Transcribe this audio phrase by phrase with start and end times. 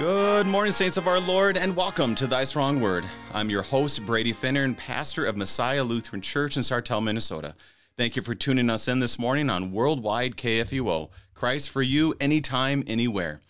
[0.00, 3.04] Good morning, saints of our Lord, and welcome to Thy Strong Word.
[3.34, 7.54] I'm your host, Brady Finnern, and pastor of Messiah Lutheran Church in Sartell, Minnesota.
[7.98, 11.10] Thank you for tuning us in this morning on Worldwide KFUO.
[11.34, 13.42] Christ for you, anytime, anywhere.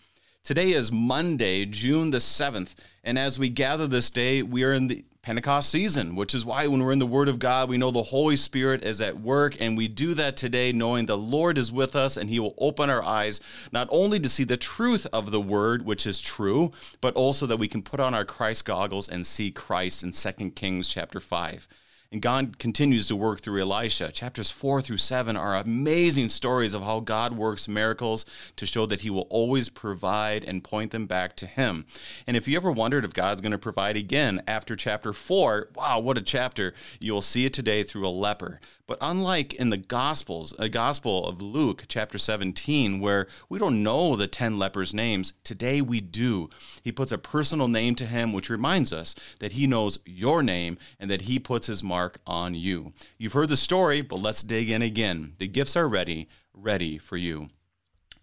[0.43, 4.89] Today is Monday, June the 7th, and as we gather this day, we are in
[4.89, 7.91] the Pentecost season, which is why when we're in the Word of God, we know
[7.91, 11.71] the Holy Spirit is at work, and we do that today knowing the Lord is
[11.71, 13.39] with us and He will open our eyes
[13.71, 17.57] not only to see the truth of the Word, which is true, but also that
[17.57, 21.67] we can put on our Christ goggles and see Christ in 2 Kings chapter 5.
[22.13, 24.11] And God continues to work through Elisha.
[24.11, 28.25] Chapters four through seven are amazing stories of how God works miracles
[28.57, 31.85] to show that He will always provide and point them back to Him.
[32.27, 35.99] And if you ever wondered if God's going to provide again after chapter four, wow,
[35.99, 36.73] what a chapter!
[36.99, 38.59] You'll see it today through a leper.
[38.91, 44.17] But unlike in the Gospels, a Gospel of Luke, chapter 17, where we don't know
[44.17, 46.49] the 10 lepers' names, today we do.
[46.83, 50.77] He puts a personal name to him, which reminds us that he knows your name
[50.99, 52.91] and that he puts his mark on you.
[53.17, 55.35] You've heard the story, but let's dig in again.
[55.37, 57.47] The gifts are ready, ready for you.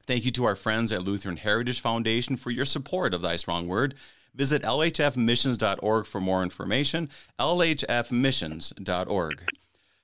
[0.06, 3.68] Thank you to our friends at Lutheran Heritage Foundation for your support of Thy Strong
[3.68, 3.94] Word.
[4.34, 7.08] Visit lhfmissions.org for more information.
[7.40, 9.42] lhfmissions.org.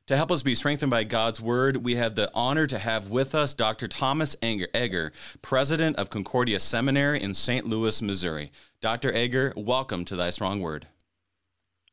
[0.09, 3.35] To help us be strengthened by God's word, we have the honor to have with
[3.35, 3.89] us Dr.
[3.89, 7.65] Thomas Egger, president of Concordia Seminary in St.
[7.65, 8.53] Louis, Missouri.
[8.83, 9.15] Dr.
[9.15, 10.89] Egger, welcome to Thy Strong Word.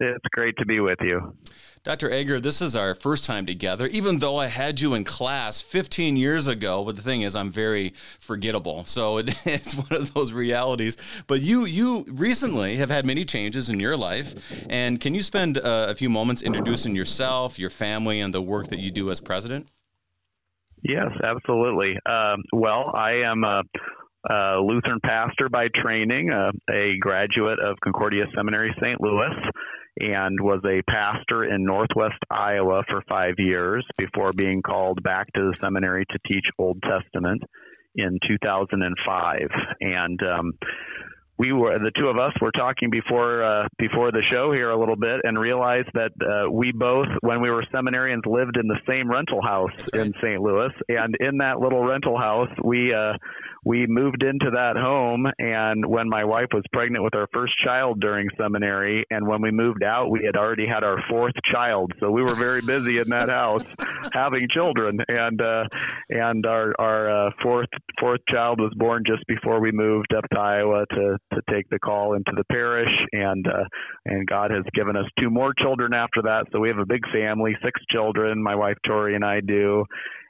[0.02, 1.36] It's great to be with you.
[1.84, 2.10] Dr.
[2.12, 6.18] Egger, this is our first time together, even though I had you in class 15
[6.18, 6.84] years ago.
[6.84, 8.84] But the thing is, I'm very forgettable.
[8.86, 10.98] So it, it's one of those realities.
[11.28, 14.34] But you, you recently have had many changes in your life.
[14.70, 18.70] And can you spend uh, a few moments introducing yourself, your family, and the work
[18.70, 19.70] that you do as president?
[20.84, 21.96] Yes, absolutely.
[22.08, 23.62] Um, well, I am a,
[24.32, 29.00] a, Lutheran pastor by training, uh, a graduate of Concordia Seminary St.
[29.00, 29.30] Louis
[30.00, 35.52] and was a pastor in Northwest Iowa for five years before being called back to
[35.52, 37.44] the seminary to teach Old Testament
[37.96, 39.40] in 2005.
[39.82, 40.54] And um,
[41.42, 44.80] we were the two of us were talking before uh, before the show here a
[44.80, 48.80] little bit and realized that uh, we both when we were seminarians lived in the
[48.88, 50.06] same rental house right.
[50.06, 50.40] in St.
[50.40, 53.14] Louis and in that little rental house we uh,
[53.64, 58.00] we moved into that home and when my wife was pregnant with our first child
[58.00, 61.92] during seminary and when we moved out we had already had our fourth child.
[62.00, 63.64] So we were very busy in that house
[64.14, 65.00] having children.
[65.08, 65.66] And uh
[66.10, 67.70] and our our uh, fourth
[68.00, 71.80] fourth child was born just before we moved up to Iowa to to take the
[71.80, 72.94] call into the parish.
[73.12, 73.66] And uh
[74.06, 76.46] and God has given us two more children after that.
[76.52, 78.42] So we have a big family six children.
[78.42, 79.86] My wife Tori and I do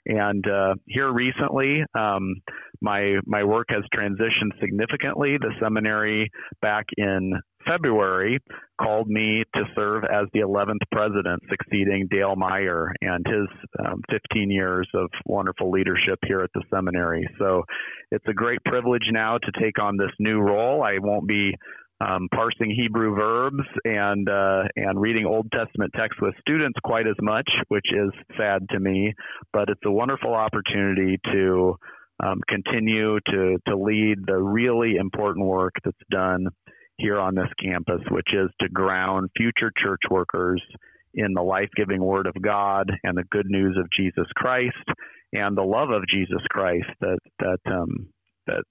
[0.06, 2.35] and uh, here recently, um,
[2.81, 5.38] my my work has transitioned significantly.
[5.39, 6.29] The seminary
[6.62, 7.34] back in
[7.67, 8.40] February
[8.81, 13.47] called me to serve as the 11th president, succeeding Dale Meyer and his
[13.85, 17.28] um, 15 years of wonderful leadership here at the seminary.
[17.38, 17.63] So
[18.11, 20.81] it's a great privilege now to take on this new role.
[20.81, 21.53] I won't be
[22.01, 27.16] um, parsing Hebrew verbs and uh, and reading Old Testament texts with students quite as
[27.22, 29.13] much, which is sad to me.
[29.53, 31.75] But it's a wonderful opportunity to
[32.23, 36.47] um, continue to to lead the really important work that's done
[36.97, 40.61] here on this campus, which is to ground future church workers
[41.13, 44.75] in the life-giving Word of God and the good news of Jesus Christ
[45.34, 48.07] and the love of Jesus Christ that that um,
[48.47, 48.63] that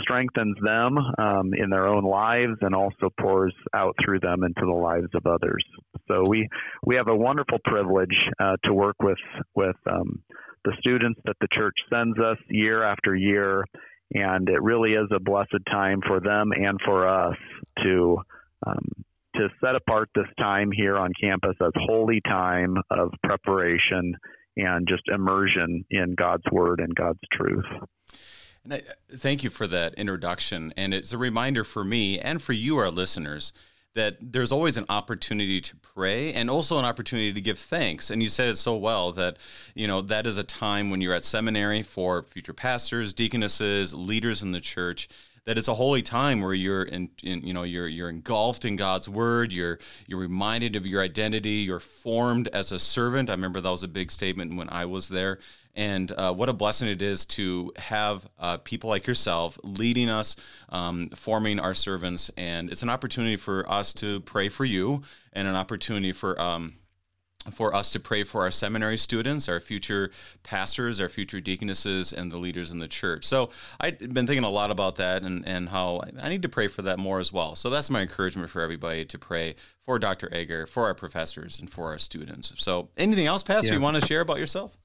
[0.00, 4.72] strengthens them um, in their own lives and also pours out through them into the
[4.72, 5.64] lives of others.
[6.08, 6.48] So we
[6.84, 9.18] we have a wonderful privilege uh, to work with
[9.54, 10.22] with um,
[10.64, 13.64] the students that the church sends us year after year,
[14.12, 17.36] and it really is a blessed time for them and for us
[17.82, 18.18] to.
[18.66, 18.86] Um,
[19.34, 24.14] to set apart this time here on campus as holy time of preparation
[24.56, 27.64] and just immersion in God's word and God's truth.
[28.64, 30.72] And I, uh, thank you for that introduction.
[30.76, 33.52] And it's a reminder for me and for you, our listeners,
[33.94, 38.10] that there's always an opportunity to pray and also an opportunity to give thanks.
[38.10, 39.36] And you said it so well that,
[39.74, 44.42] you know, that is a time when you're at seminary for future pastors, deaconesses, leaders
[44.42, 45.08] in the church
[45.44, 48.76] that it's a holy time where you're in, in, you know you're you're engulfed in
[48.76, 53.60] God's word you're you're reminded of your identity you're formed as a servant I remember
[53.60, 55.38] that was a big statement when I was there
[55.74, 60.36] and uh, what a blessing it is to have uh, people like yourself leading us,
[60.68, 62.30] um, forming our servants.
[62.36, 65.02] And it's an opportunity for us to pray for you
[65.32, 66.40] and an opportunity for.
[66.40, 66.74] Um,
[67.50, 70.12] for us to pray for our seminary students, our future
[70.44, 73.24] pastors, our future deaconesses, and the leaders in the church.
[73.24, 76.68] So I've been thinking a lot about that and, and how I need to pray
[76.68, 77.56] for that more as well.
[77.56, 80.28] So that's my encouragement for everybody to pray for Dr.
[80.32, 82.52] Egger, for our professors, and for our students.
[82.58, 83.78] So anything else, Pastor, yeah.
[83.78, 84.78] you want to share about yourself?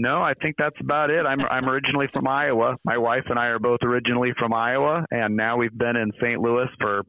[0.00, 1.26] No, I think that's about it.
[1.26, 2.76] I'm I'm originally from Iowa.
[2.84, 6.40] My wife and I are both originally from Iowa, and now we've been in St.
[6.40, 7.02] Louis for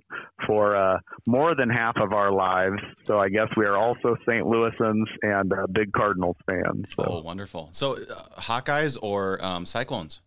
[0.47, 0.97] for uh,
[1.27, 2.81] more than half of our lives.
[3.05, 4.43] So I guess we are also St.
[4.43, 6.87] Louisans and uh, big Cardinals fans.
[6.95, 7.03] So.
[7.07, 7.69] Oh, wonderful!
[7.73, 10.21] So uh, Hawkeyes or um, Cyclones?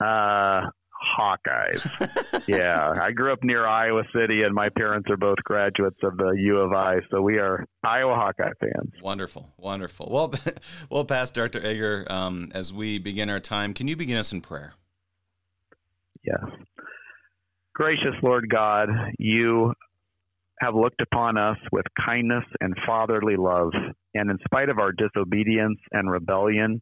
[0.00, 0.62] Uh,
[1.18, 2.44] Hawkeyes.
[2.48, 6.34] yeah, I grew up near Iowa City, and my parents are both graduates of the
[6.36, 8.92] U of I, so we are Iowa Hawkeye fans.
[9.02, 10.08] Wonderful, wonderful.
[10.10, 10.34] Well,
[10.90, 11.64] well, Pastor Dr.
[11.66, 14.74] Egger, um, as we begin our time, can you begin us in prayer?
[16.24, 16.44] Yes.
[17.74, 18.88] Gracious Lord God,
[19.18, 19.72] you
[20.60, 23.72] have looked upon us with kindness and fatherly love,
[24.14, 26.80] and in spite of our disobedience and rebellion,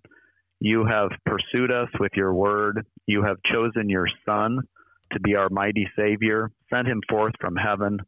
[0.62, 2.86] you have pursued us with your word.
[3.06, 4.60] You have chosen your Son
[5.10, 7.98] to be our mighty Savior, sent him forth from heaven,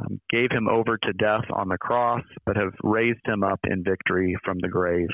[0.00, 3.84] um, gave him over to death on the cross, but have raised him up in
[3.84, 5.08] victory from the grave.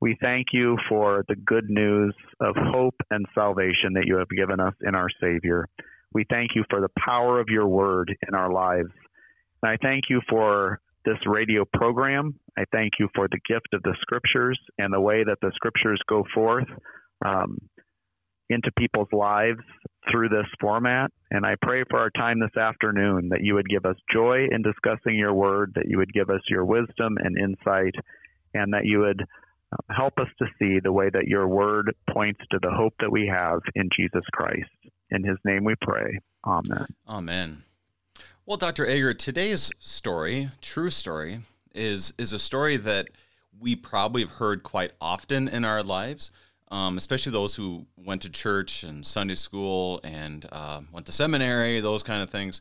[0.00, 4.60] We thank you for the good news of hope and salvation that you have given
[4.60, 5.68] us in our Savior.
[6.14, 8.90] We thank you for the power of your word in our lives.
[9.62, 12.38] And I thank you for this radio program.
[12.56, 16.00] I thank you for the gift of the scriptures and the way that the scriptures
[16.08, 16.68] go forth
[17.24, 17.58] um,
[18.50, 19.60] into people's lives
[20.10, 21.10] through this format.
[21.30, 24.62] And I pray for our time this afternoon that you would give us joy in
[24.62, 27.94] discussing your word, that you would give us your wisdom and insight,
[28.54, 32.40] and that you would um, help us to see the way that your word points
[32.50, 34.70] to the hope that we have in Jesus Christ.
[35.10, 36.18] In his name we pray.
[36.44, 36.86] Amen.
[37.08, 37.64] Amen.
[38.44, 38.84] Well, Dr.
[38.84, 41.42] Egger, today's story, true story,
[41.76, 43.06] is is a story that
[43.60, 46.32] we probably have heard quite often in our lives,
[46.68, 51.78] um, especially those who went to church and Sunday school and uh, went to seminary,
[51.78, 52.60] those kind of things.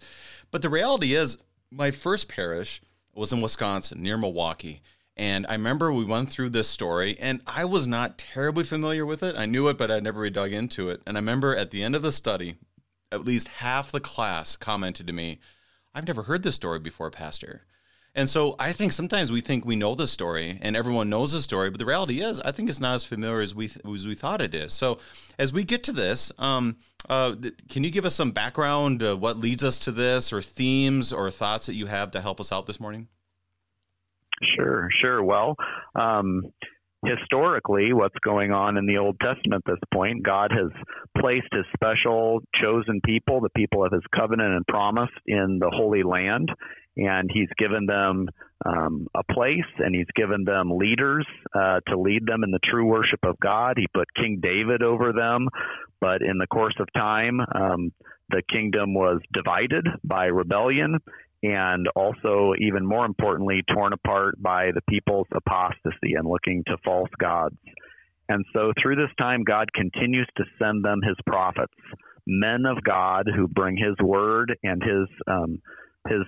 [0.51, 1.39] But the reality is,
[1.71, 2.79] my first parish
[3.15, 4.83] was in Wisconsin, near Milwaukee.
[5.17, 9.23] And I remember we went through this story, and I was not terribly familiar with
[9.23, 9.35] it.
[9.35, 11.01] I knew it, but I never really dug into it.
[11.07, 12.57] And I remember at the end of the study,
[13.11, 15.39] at least half the class commented to me,
[15.93, 17.63] I've never heard this story before, Pastor.
[18.13, 21.41] And so I think sometimes we think we know the story and everyone knows the
[21.41, 24.15] story, but the reality is I think it's not as familiar as we as we
[24.15, 24.73] thought it is.
[24.73, 24.99] So
[25.39, 26.75] as we get to this, um,
[27.09, 27.35] uh,
[27.69, 31.31] can you give us some background, uh, what leads us to this, or themes or
[31.31, 33.07] thoughts that you have to help us out this morning?
[34.57, 35.23] Sure, sure.
[35.23, 35.55] Well,
[35.95, 36.51] um,
[37.05, 40.23] historically what's going on in the Old Testament at this point.
[40.23, 40.71] God has
[41.19, 46.03] placed his special chosen people, the people of his covenant and promise, in the Holy
[46.03, 46.49] Land.
[46.97, 48.27] And he's given them
[48.65, 51.25] um, a place and he's given them leaders
[51.55, 53.75] uh, to lead them in the true worship of God.
[53.77, 55.47] He put King David over them,
[55.99, 57.93] but in the course of time, um,
[58.29, 60.99] the kingdom was divided by rebellion
[61.43, 67.09] and also, even more importantly, torn apart by the people's apostasy and looking to false
[67.19, 67.57] gods.
[68.29, 71.73] And so, through this time, God continues to send them his prophets,
[72.27, 75.61] men of God who bring his word and his um,
[76.07, 76.21] his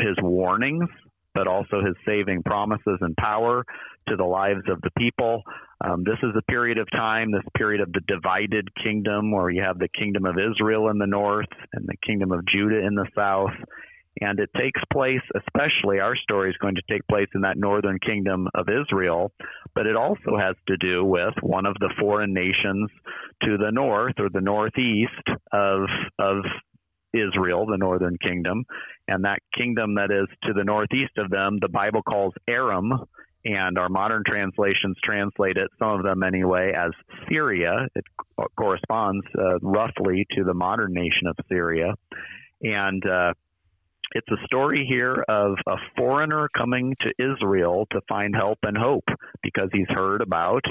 [0.00, 0.88] his warnings,
[1.34, 3.64] but also his saving promises and power
[4.08, 5.42] to the lives of the people.
[5.84, 9.62] Um, this is a period of time, this period of the divided kingdom, where you
[9.62, 13.06] have the kingdom of Israel in the north and the kingdom of Judah in the
[13.14, 13.54] south.
[14.20, 17.98] And it takes place, especially our story is going to take place in that northern
[17.98, 19.30] kingdom of Israel,
[19.74, 22.90] but it also has to do with one of the foreign nations
[23.42, 25.12] to the north or the northeast
[25.52, 25.82] of,
[26.18, 26.44] of
[27.12, 28.64] Israel, the northern kingdom.
[29.06, 32.92] And that kingdom that is to the northeast of them, the Bible calls Aram,
[33.44, 36.90] and our modern translations translate it, some of them anyway, as
[37.28, 37.86] Syria.
[37.94, 38.04] It
[38.58, 41.94] corresponds uh, roughly to the modern nation of Syria.
[42.62, 43.34] And uh,
[44.16, 49.04] it's a story here of a foreigner coming to Israel to find help and hope
[49.42, 50.62] because he's heard about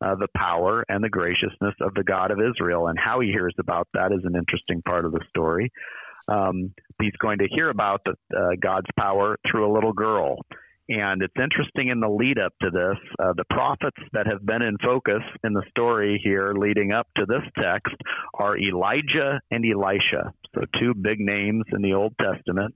[0.00, 2.86] uh, the power and the graciousness of the God of Israel.
[2.86, 5.72] And how he hears about that is an interesting part of the story.
[6.28, 10.36] Um, he's going to hear about the, uh, God's power through a little girl.
[10.88, 14.62] And it's interesting in the lead up to this, uh, the prophets that have been
[14.62, 17.94] in focus in the story here leading up to this text
[18.34, 20.32] are Elijah and Elisha.
[20.54, 22.74] So, two big names in the Old Testament.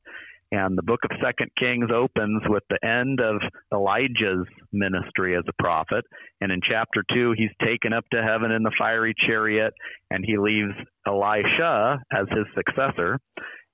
[0.52, 3.42] And the book of Second Kings opens with the end of
[3.74, 6.04] Elijah's ministry as a prophet.
[6.40, 9.74] And in chapter two, he's taken up to heaven in the fiery chariot,
[10.10, 10.72] and he leaves
[11.06, 13.18] Elisha as his successor.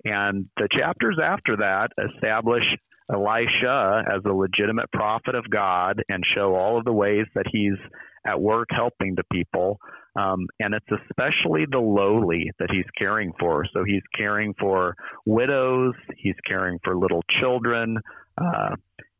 [0.05, 2.65] And the chapters after that establish
[3.11, 7.79] Elisha as a legitimate prophet of God and show all of the ways that he's
[8.27, 9.79] at work helping the people.
[10.15, 13.65] Um, and it's especially the lowly that he's caring for.
[13.73, 14.95] So he's caring for
[15.25, 17.97] widows, he's caring for little children,
[18.39, 18.77] uh,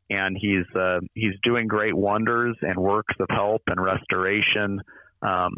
[0.09, 4.79] and he's uh, he's doing great wonders and works of help and restoration
[5.23, 5.53] um,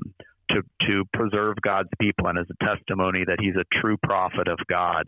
[0.51, 4.59] to to preserve God's people, and as a testimony that he's a true prophet of
[4.69, 5.03] God.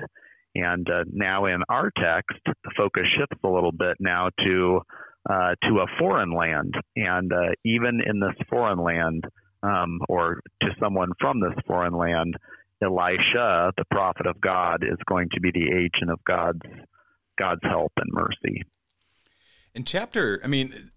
[0.58, 4.82] And uh, now in our text, the focus shifts a little bit now to
[5.30, 9.26] uh, to a foreign land, and uh, even in this foreign land,
[9.62, 12.34] um, or to someone from this foreign land,
[12.82, 16.62] Elisha, the prophet of God, is going to be the agent of God's
[17.38, 18.64] God's help and mercy.
[19.76, 20.92] In chapter, I mean,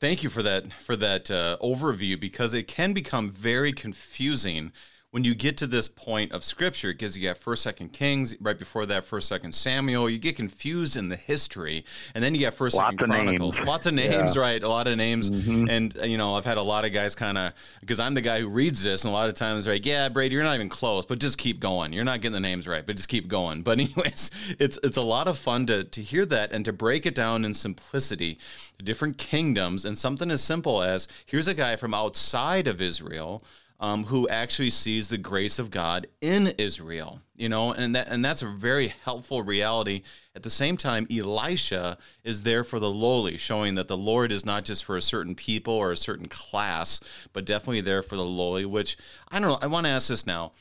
[0.00, 4.72] thank you for that for that uh, overview because it can become very confusing
[5.12, 8.58] when you get to this point of scripture, because you got first, second Kings, right
[8.58, 11.84] before that, first, second Samuel, you get confused in the history,
[12.14, 13.66] and then you got first, Lots second Chronicles, names.
[13.68, 14.40] lots of names, Yeah.
[14.42, 14.62] right?
[14.62, 15.70] A lot of names, Mhm.
[15.70, 18.20] and uh, you know, I've had a lot of guys kind of because I'm the
[18.20, 20.56] guy who reads this, and a lot of times they're like, yeah, Brady, you're not
[20.56, 21.92] even close, but just keep going.
[21.92, 23.62] You're not getting the names right, but just keep going.
[23.62, 27.06] But anyways, it's it's a lot of fun to to hear that and to break
[27.06, 28.38] it down in simplicity,
[28.82, 33.42] different kingdoms, and something as simple as here's a guy from outside of Israel
[33.78, 38.24] um, who actually sees the grace of God in Israel, you know, and that and
[38.24, 40.02] that's a very helpful reality.
[40.34, 44.46] At the same time, Elisha is there for the lowly, showing that the Lord is
[44.46, 47.00] not just for a certain people or a certain class,
[47.32, 48.64] but definitely there for the lowly.
[48.64, 48.96] Which
[49.30, 49.58] I don't know.
[49.60, 50.52] I want to ask this now: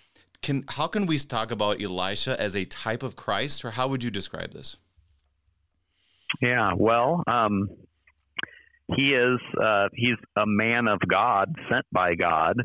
[0.42, 4.04] Can how can we talk about Elisha as a type of Christ, or how would
[4.04, 4.76] you describe this?
[6.42, 7.70] Yeah, well, um,
[8.96, 12.58] he is uh, he's a man of God, sent by God,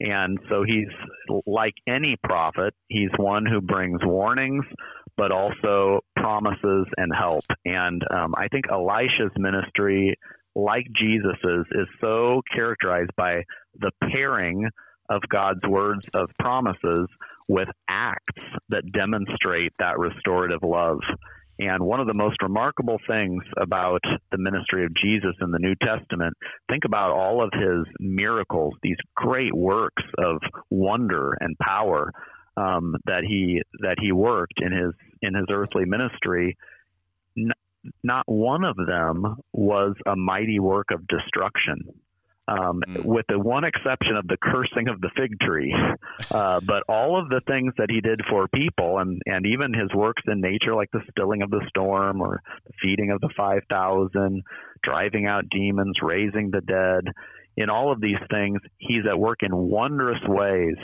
[0.00, 2.74] and so he's like any prophet.
[2.88, 4.64] He's one who brings warnings,
[5.16, 7.44] but also promises and help.
[7.64, 10.16] And um, I think Elisha's ministry,
[10.54, 13.42] like Jesus's, is so characterized by
[13.80, 14.68] the pairing
[15.10, 17.08] of God's words of promises
[17.48, 20.98] with acts that demonstrate that restorative love.
[21.58, 25.74] And one of the most remarkable things about the ministry of Jesus in the New
[25.74, 26.34] Testament,
[26.70, 32.12] think about all of his miracles, these great works of wonder and power
[32.56, 36.56] um, that he that he worked in his in his earthly ministry.
[37.36, 37.52] N-
[38.02, 42.00] not one of them was a mighty work of destruction.
[42.48, 43.04] Um, Mm.
[43.04, 45.74] with the one exception of the cursing of the fig tree.
[46.34, 49.92] Uh, but all of the things that he did for people, and, and even his
[49.94, 54.42] works in nature, like the stilling of the storm or the feeding of the 5,000,
[54.82, 57.12] driving out demons, raising the dead,
[57.56, 60.76] in all of these things, he's at work in wondrous ways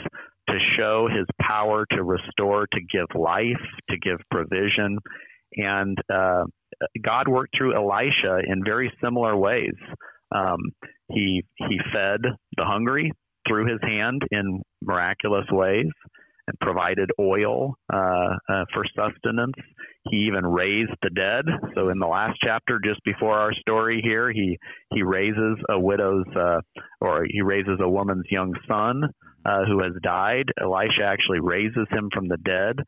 [0.49, 4.97] to show his power to restore, to give life, to give provision.
[5.57, 6.43] And uh,
[7.03, 9.75] God worked through Elisha in very similar ways.
[10.33, 10.59] Um,
[11.09, 12.21] he he fed
[12.57, 13.11] the hungry
[13.47, 15.87] through his hand in miraculous ways
[16.47, 19.55] and provided oil uh, uh, for sustenance.
[20.09, 21.45] He even raised the dead.
[21.73, 24.57] So in the last chapter, just before our story here, he
[24.93, 26.61] he raises a widow's uh,
[27.01, 29.03] or he raises a woman's young son
[29.45, 30.45] uh, who has died.
[30.61, 32.83] Elisha actually raises him from the dead.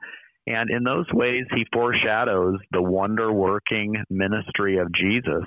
[0.48, 5.44] And in those ways, he foreshadows the wonder working ministry of Jesus.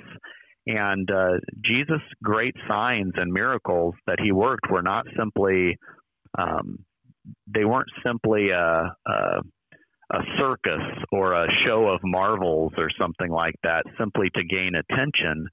[0.67, 5.77] And uh, Jesus' great signs and miracles that he worked were not simply,
[6.39, 6.85] um,
[7.53, 9.41] they weren't simply a, a,
[10.13, 15.47] a circus or a show of marvels or something like that, simply to gain attention.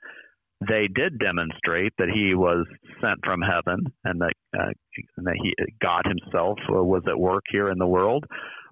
[0.68, 2.66] They did demonstrate that he was
[3.02, 4.72] sent from heaven and that, uh,
[5.18, 8.26] and that he, God himself was at work here in the world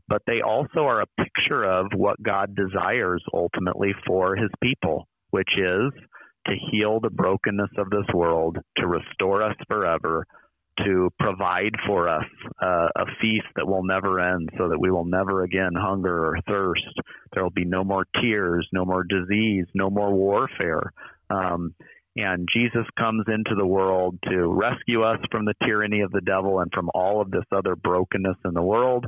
[0.08, 5.50] but they also are a picture of what God desires ultimately for his people, which
[5.58, 5.92] is
[6.48, 10.25] to heal the brokenness of this world, to restore us forever,
[10.84, 12.25] to provide for us
[12.62, 16.38] uh, a feast that will never end so that we will never again hunger or
[16.48, 16.84] thirst.
[17.34, 20.92] There will be no more tears, no more disease, no more warfare.
[21.30, 21.74] Um,
[22.18, 26.60] and Jesus comes into the world to rescue us from the tyranny of the devil
[26.60, 29.06] and from all of this other brokenness in the world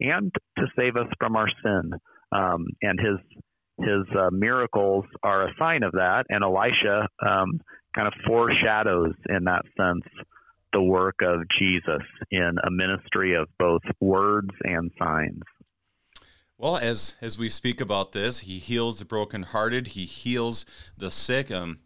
[0.00, 1.92] and to save us from our sin.
[2.32, 3.18] Um, and his
[3.80, 6.24] his uh, miracles are a sign of that.
[6.28, 7.60] And Elisha um,
[7.94, 10.04] kind of foreshadows, in that sense,
[10.72, 15.42] the work of Jesus in a ministry of both words and signs.
[16.56, 19.88] Well, as as we speak about this, he heals the brokenhearted.
[19.88, 21.50] He heals the sick.
[21.50, 21.80] Um,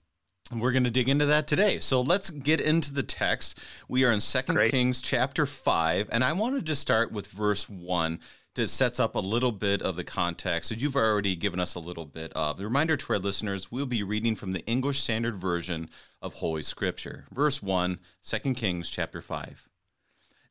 [0.50, 1.78] and we're going to dig into that today.
[1.78, 3.58] So let's get into the text.
[3.88, 8.20] We are in Second Kings chapter 5, and I wanted to start with verse 1.
[8.54, 11.80] To sets up a little bit of the context So you've already given us a
[11.80, 12.56] little bit of.
[12.56, 15.90] The reminder to our listeners, we'll be reading from the English Standard Version
[16.22, 17.24] of Holy Scripture.
[17.32, 19.68] Verse 1, 2 Kings chapter 5.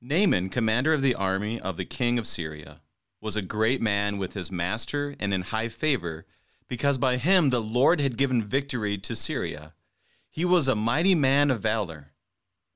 [0.02, 2.82] Naaman, commander of the army of the king of Syria,
[3.22, 6.26] was a great man with his master and in high favor,
[6.68, 9.74] because by him the Lord had given victory to Syria.
[10.30, 12.12] He was a mighty man of valor,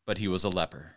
[0.05, 0.97] but he was a leper.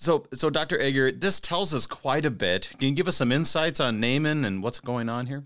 [0.00, 0.80] So, so Dr.
[0.80, 2.70] Egger, this tells us quite a bit.
[2.78, 5.44] Can you give us some insights on Naaman and what's going on here?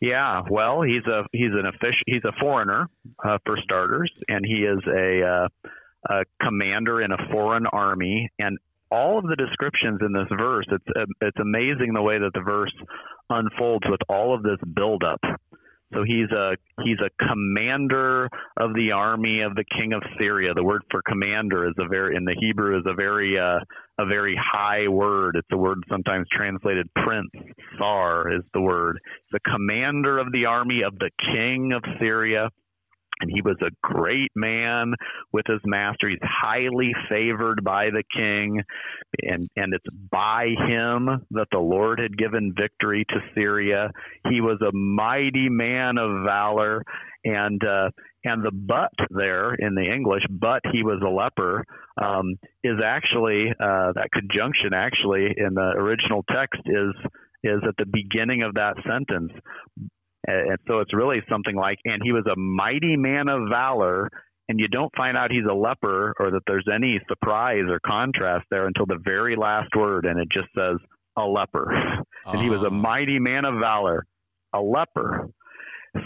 [0.00, 2.88] Yeah, well, he's a he's an official he's a foreigner
[3.24, 8.28] uh, for starters, and he is a, uh, a commander in a foreign army.
[8.40, 8.58] And
[8.90, 12.74] all of the descriptions in this verse, it's it's amazing the way that the verse
[13.30, 15.20] unfolds with all of this buildup.
[15.94, 20.52] So he's a he's a commander of the army of the king of Syria.
[20.54, 23.60] The word for commander is a very in the Hebrew is a very uh,
[23.98, 25.36] a very high word.
[25.36, 27.30] It's a word sometimes translated prince.
[27.78, 28.98] Sar is the word.
[29.30, 32.50] The commander of the army of the king of Syria
[33.20, 34.94] and he was a great man
[35.32, 36.08] with his master.
[36.08, 38.62] He's highly favored by the king,
[39.22, 43.90] and and it's by him that the Lord had given victory to Syria.
[44.30, 46.82] He was a mighty man of valor,
[47.24, 47.90] and uh,
[48.24, 51.64] and the but there in the English, but he was a leper,
[52.02, 56.94] um, is actually uh, that conjunction actually in the original text is
[57.44, 59.32] is at the beginning of that sentence.
[60.26, 64.10] And so it's really something like, and he was a mighty man of valor.
[64.48, 68.46] And you don't find out he's a leper or that there's any surprise or contrast
[68.50, 70.04] there until the very last word.
[70.04, 70.76] And it just says,
[71.16, 71.72] a leper.
[72.26, 72.70] And he was a ah.
[72.70, 74.04] mighty man of valor,
[74.52, 75.28] a leper.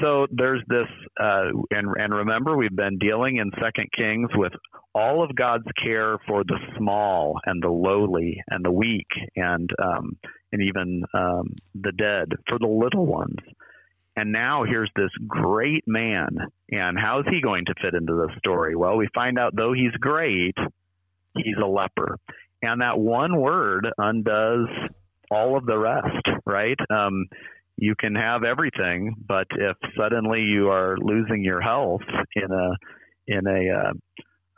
[0.02, 0.86] So there's this,
[1.18, 4.52] uh, and, and remember, we've been dealing in Second Kings with
[4.94, 10.18] all of God's care for the small and the lowly and the weak and um,
[10.52, 13.38] and even um, the dead, for the little ones.
[14.16, 16.28] And now here's this great man.
[16.70, 18.76] And how's he going to fit into the story?
[18.76, 20.56] Well, we find out though he's great,
[21.36, 22.18] he's a leper.
[22.62, 24.68] And that one word undoes
[25.30, 26.78] all of the rest, right?
[26.90, 27.26] Um,
[27.76, 32.02] you can have everything, but if suddenly you are losing your health
[32.36, 32.70] in a
[33.26, 33.92] in a uh,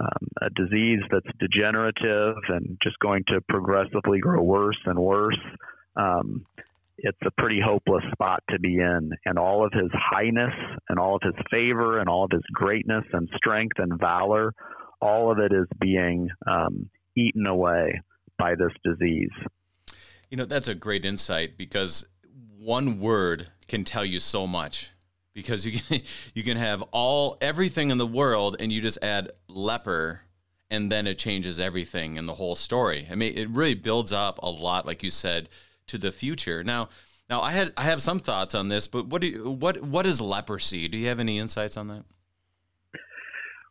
[0.01, 5.39] um, a disease that's degenerative and just going to progressively grow worse and worse,
[5.95, 6.45] um,
[7.03, 9.11] it's a pretty hopeless spot to be in.
[9.25, 10.55] And all of his highness
[10.89, 14.53] and all of his favor and all of his greatness and strength and valor,
[15.01, 18.01] all of it is being um, eaten away
[18.39, 19.31] by this disease.
[20.31, 22.07] You know, that's a great insight because
[22.59, 24.91] one word can tell you so much.
[25.35, 26.03] Because you can
[26.35, 30.21] you can have all everything in the world and you just add leper
[30.71, 33.07] and then it changes everything in the whole story.
[33.11, 35.51] I mean, it really builds up a lot, like you said,
[35.93, 36.65] to the future.
[36.65, 36.89] Now,
[37.31, 40.07] now I had I have some thoughts on this, but what do you, what what
[40.07, 40.89] is leprosy?
[40.89, 42.05] Do you have any insights on that?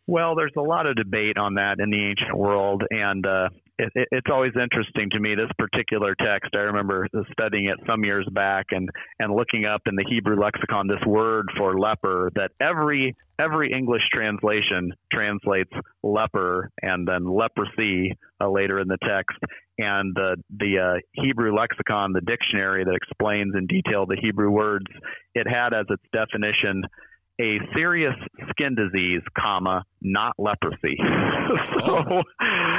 [0.07, 3.49] Well, there's a lot of debate on that in the ancient world, and uh,
[3.81, 5.35] it, it, it's always interesting to me.
[5.35, 8.89] This particular text, I remember studying it some years back, and
[9.19, 12.31] and looking up in the Hebrew lexicon this word for leper.
[12.35, 15.71] That every every English translation translates
[16.03, 19.37] leper and then leprosy uh, later in the text,
[19.77, 24.87] and the the uh, Hebrew lexicon, the dictionary that explains in detail the Hebrew words,
[25.33, 26.83] it had as its definition
[27.41, 28.15] a serious
[28.49, 30.97] skin disease, comma, not leprosy.
[31.73, 32.23] so oh,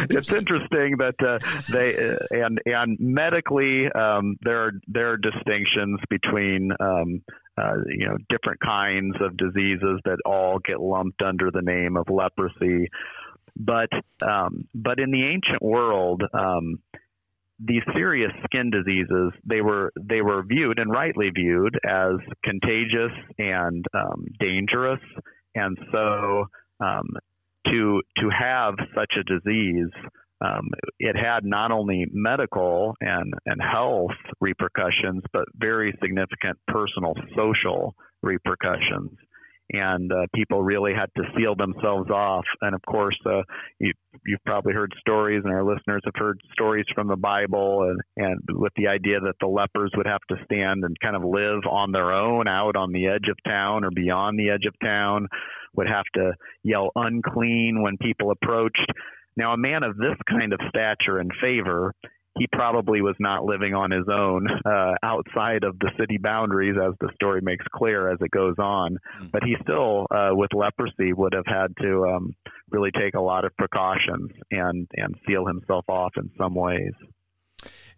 [0.08, 1.38] it's interesting that uh,
[1.72, 7.22] they uh, and and medically um, there are there are distinctions between um,
[7.58, 12.08] uh, you know different kinds of diseases that all get lumped under the name of
[12.08, 12.88] leprosy.
[13.56, 13.90] But
[14.22, 16.78] um, but in the ancient world, um,
[17.64, 23.84] these serious skin diseases they were they were viewed and rightly viewed as contagious and
[23.94, 25.00] um, dangerous,
[25.54, 26.44] and so
[26.80, 27.06] um,
[27.66, 29.90] to to have such a disease,
[30.44, 37.94] um, it had not only medical and and health repercussions, but very significant personal social
[38.22, 39.10] repercussions
[39.70, 42.44] and uh, people really had to seal themselves off.
[42.60, 43.42] And of course, uh,
[43.78, 43.92] you,
[44.26, 48.40] you've probably heard stories, and our listeners have heard stories from the Bible, and, and
[48.50, 51.92] with the idea that the lepers would have to stand and kind of live on
[51.92, 55.28] their own out on the edge of town or beyond the edge of town,
[55.74, 58.86] would have to yell unclean when people approached.
[59.36, 61.94] Now, a man of this kind of stature and favor
[62.38, 66.94] he probably was not living on his own uh, outside of the city boundaries, as
[67.00, 68.96] the story makes clear as it goes on.
[69.18, 69.26] Mm-hmm.
[69.32, 72.34] But he still, uh, with leprosy, would have had to um,
[72.70, 76.92] really take a lot of precautions and and seal himself off in some ways.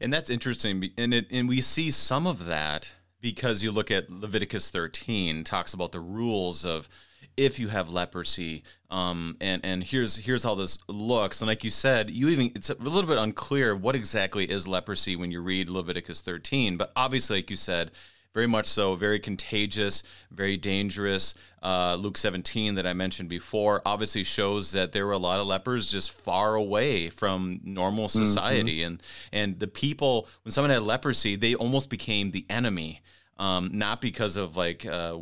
[0.01, 0.90] And that's interesting.
[0.99, 5.73] And it, and we see some of that because you look at Leviticus 13 talks
[5.73, 6.88] about the rules of
[7.37, 11.70] if you have leprosy um, and and here's here's how this looks and like you
[11.70, 15.68] said you even it's a little bit unclear what exactly is leprosy when you read
[15.68, 17.90] Leviticus 13 but obviously like you said
[18.35, 21.37] very much so, very contagious, very dangerous.
[21.62, 25.47] Uh, Luke 17 that I mentioned before obviously shows that there were a lot of
[25.47, 28.25] lepers just far away from normal mm-hmm.
[28.25, 28.87] society, mm-hmm.
[28.87, 33.01] and and the people when someone had leprosy, they almost became the enemy
[33.38, 35.18] um, not because of like uh,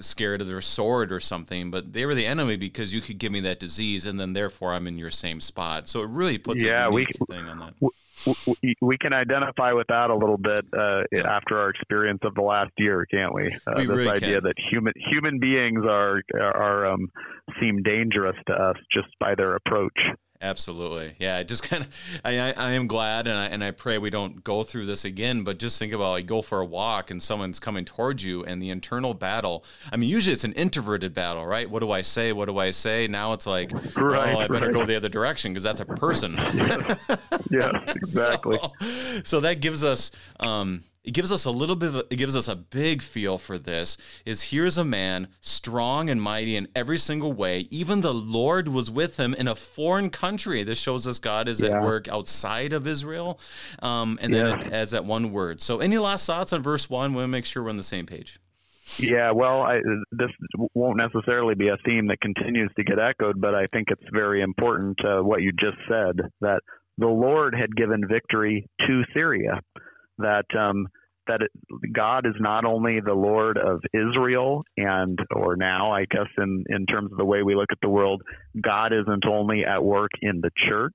[0.00, 3.32] scared of their sword or something, but they were the enemy because you could give
[3.32, 5.88] me that disease, and then therefore I'm in your same spot.
[5.88, 7.74] So it really puts yeah, a we, thing on that.
[8.62, 11.30] We, we can identify with that a little bit uh, yeah.
[11.30, 13.56] after our experience of the last year, can't we?
[13.66, 14.44] Uh, we this really idea can.
[14.44, 17.10] that human human beings are are um,
[17.60, 19.98] seem dangerous to us just by their approach.
[20.40, 21.14] Absolutely.
[21.18, 21.36] Yeah.
[21.36, 21.88] I just kind of,
[22.24, 25.44] I, I, am glad and I, and I pray we don't go through this again,
[25.44, 28.60] but just think about like go for a walk and someone's coming towards you and
[28.60, 29.64] the internal battle.
[29.92, 31.68] I mean, usually it's an introverted battle, right?
[31.68, 32.32] What do I say?
[32.32, 33.06] What do I say?
[33.06, 34.74] Now it's like, right, oh, I better right.
[34.74, 36.34] go the other direction because that's a person.
[36.54, 37.18] yes.
[37.50, 38.58] yes, exactly.
[38.58, 38.72] so,
[39.24, 42.36] so, that gives us, um, it gives us a little bit of a, it gives
[42.36, 46.98] us a big feel for this is here's a man strong and mighty in every
[46.98, 47.68] single way.
[47.70, 50.62] Even the lord was with him in a foreign country.
[50.62, 51.68] This shows us god is yeah.
[51.68, 53.40] at work outside of israel
[53.80, 54.66] um, and then yeah.
[54.66, 55.62] it adds that one word.
[55.62, 57.12] So any last thoughts on verse one?
[57.12, 58.40] We want to make sure we're on the same page.
[58.98, 59.80] Yeah, well, I,
[60.12, 60.30] this
[60.74, 64.42] won't necessarily be a theme that continues to get echoed, but I think it's very
[64.42, 66.60] important uh, what you just said that
[66.96, 69.60] the Lord had given victory to Syria
[70.18, 70.88] that um,
[71.26, 71.50] that it,
[71.92, 76.86] God is not only the Lord of Israel and or now I guess in in
[76.86, 78.22] terms of the way we look at the world,
[78.60, 80.94] God isn't only at work in the church,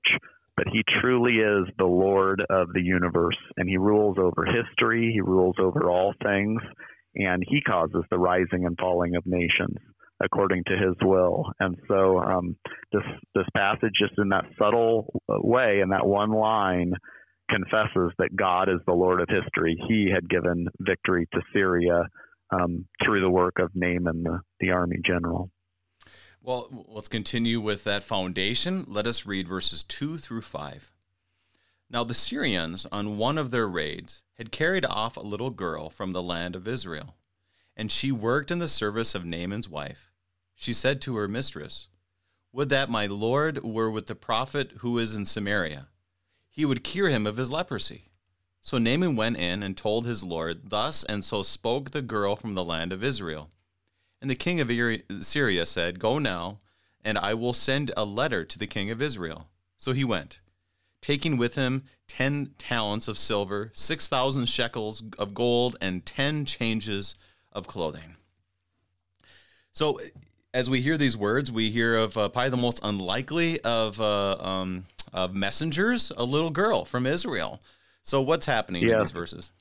[0.56, 5.20] but he truly is the Lord of the universe and he rules over history, he
[5.20, 6.62] rules over all things
[7.14, 9.76] and he causes the rising and falling of nations
[10.24, 11.52] according to his will.
[11.58, 12.56] And so um,
[12.92, 13.02] this
[13.34, 16.94] this passage just in that subtle way in that one line
[17.52, 19.76] confesses that God is the Lord of history.
[19.88, 22.04] He had given victory to Syria
[22.50, 25.50] um, through the work of Naaman, the, the army general.
[26.42, 28.84] Well, let's continue with that foundation.
[28.88, 30.90] Let us read verses 2 through 5.
[31.88, 36.12] Now, the Syrians, on one of their raids, had carried off a little girl from
[36.12, 37.16] the land of Israel,
[37.76, 40.10] and she worked in the service of Naaman's wife.
[40.54, 41.88] She said to her mistress,
[42.52, 45.88] Would that my Lord were with the prophet who is in Samaria
[46.52, 48.04] he would cure him of his leprosy.
[48.60, 52.54] So Naaman went in and told his lord, Thus and so spoke the girl from
[52.54, 53.50] the land of Israel.
[54.20, 54.70] And the king of
[55.24, 56.58] Syria said, Go now,
[57.04, 59.48] and I will send a letter to the king of Israel.
[59.78, 60.38] So he went,
[61.00, 67.16] taking with him ten talents of silver, six thousand shekels of gold, and ten changes
[67.50, 68.16] of clothing.
[69.72, 69.98] So
[70.54, 74.36] as we hear these words, we hear of uh, probably the most unlikely of uh,
[74.36, 77.60] um, of messengers, a little girl from Israel.
[78.02, 78.92] So what's happening yes.
[78.92, 79.52] in these verses?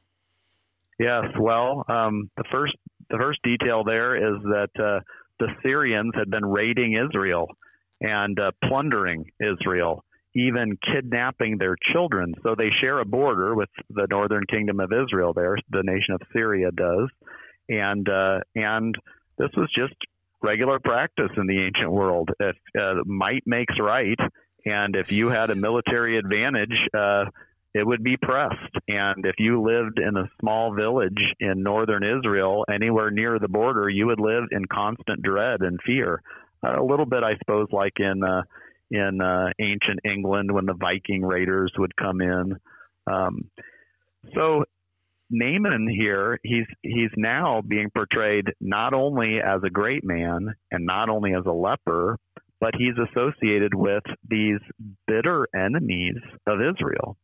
[1.00, 2.76] Yes, well, um, the first
[3.10, 5.00] the first detail there is that uh,
[5.40, 7.48] the Syrians had been raiding Israel
[8.00, 10.04] and uh, plundering Israel,
[10.36, 12.34] even kidnapping their children.
[12.44, 15.34] So they share a border with the northern kingdom of Israel.
[15.34, 17.10] There, the nation of Syria does,
[17.70, 18.96] and uh, and
[19.38, 19.96] this was just
[20.42, 22.30] regular practice in the ancient world.
[22.40, 24.20] If uh, might makes right,
[24.66, 27.26] and if you had a military advantage, uh,
[27.74, 28.76] it would be pressed.
[28.88, 33.90] And if you lived in a small village in northern Israel, anywhere near the border,
[33.90, 36.22] you would live in constant dread and fear.
[36.64, 38.44] Uh, a little bit, I suppose, like in uh,
[38.92, 42.58] in uh, ancient England when the Viking raiders would come in.
[43.08, 43.50] Um,
[44.36, 44.66] so
[45.32, 51.10] Naaman here, he's he's now being portrayed not only as a great man and not
[51.10, 52.18] only as a leper,
[52.60, 54.60] but he's associated with these
[55.08, 57.18] bitter enemies of Israel.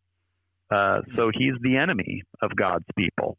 [0.71, 3.37] Uh, so he's the enemy of God's people,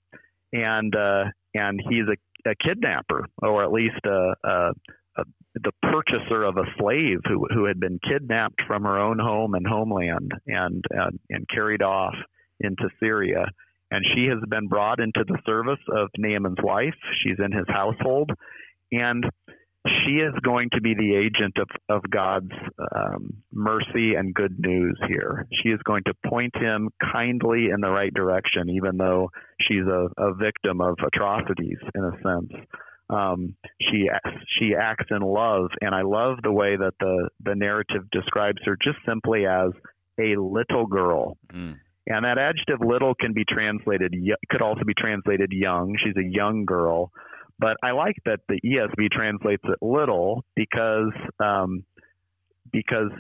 [0.53, 4.73] and uh, and he's a, a, kidnapper, or at least a, a,
[5.55, 9.67] the purchaser of a slave who who had been kidnapped from her own home and
[9.67, 12.15] homeland and and, and carried off
[12.61, 13.47] into Syria.
[13.91, 16.95] And she has been brought into the service of Naaman's wife.
[17.23, 18.31] She's in his household,
[18.93, 19.25] and
[19.87, 22.53] she is going to be the agent of, of God's
[22.95, 25.47] um, mercy and good news here.
[25.63, 30.09] She is going to point him kindly in the right direction, even though she's a,
[30.19, 32.67] a victim of atrocities in a sense.
[33.11, 34.09] Um, she
[34.59, 38.77] she acts in love, and I love the way that the the narrative describes her
[38.83, 39.71] just simply as
[40.21, 41.39] a little girl.
[41.53, 41.77] Mm.
[42.09, 44.15] And that adjective little can be translated,
[44.51, 45.95] could also be translated young.
[46.03, 47.13] She's a young girl.
[47.59, 51.85] But I like that the ESV translates it little because um,
[52.73, 53.11] because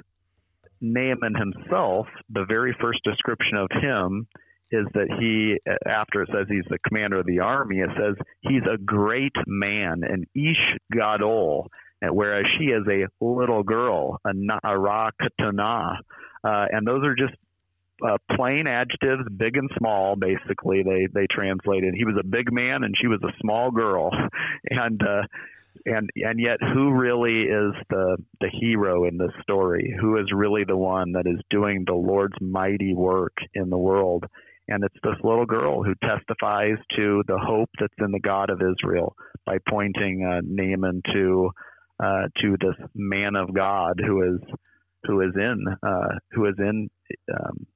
[0.80, 4.26] Naaman himself, the very first description of him
[4.70, 8.62] is that he, after it says he's the commander of the army, it says he's
[8.70, 11.68] a great man, an Ish Gadol,
[12.02, 16.00] whereas she is a little girl, a Na'ara Katana.
[16.44, 17.34] Uh, and those are just
[18.06, 20.16] uh, plain adjectives, big and small.
[20.16, 21.94] Basically, they they translated.
[21.96, 24.10] He was a big man, and she was a small girl,
[24.70, 25.22] and uh,
[25.84, 29.94] and and yet, who really is the the hero in this story?
[30.00, 34.24] Who is really the one that is doing the Lord's mighty work in the world?
[34.70, 38.60] And it's this little girl who testifies to the hope that's in the God of
[38.60, 41.50] Israel by pointing uh, Naaman to
[42.02, 44.40] uh, to this man of God who is
[45.04, 46.90] who is in uh, who is in
[47.32, 47.66] um,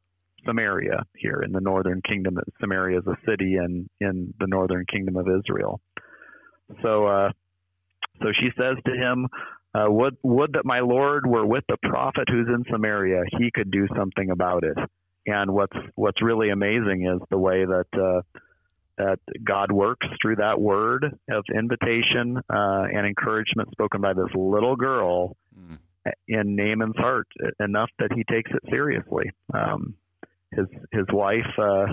[0.46, 2.38] Samaria here in the northern kingdom.
[2.60, 5.80] Samaria is a city in in the northern kingdom of Israel.
[6.82, 7.30] So uh,
[8.20, 9.28] so she says to him,
[9.74, 13.22] uh, would, would that my Lord were with the prophet who's in Samaria.
[13.38, 14.76] He could do something about it.
[15.24, 18.22] And what's what's really amazing is the way that uh,
[18.98, 24.74] that God works through that word of invitation uh, and encouragement spoken by this little
[24.74, 25.78] girl mm.
[26.26, 27.28] in Naaman's heart
[27.60, 29.30] enough that he takes it seriously.
[29.54, 29.94] Um,
[30.52, 31.86] his his wife uh,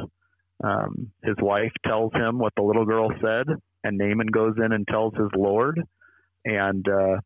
[0.63, 3.47] um, his wife tells him what the little girl said,
[3.83, 5.81] and Naaman goes in and tells his Lord,
[6.45, 7.19] and uh,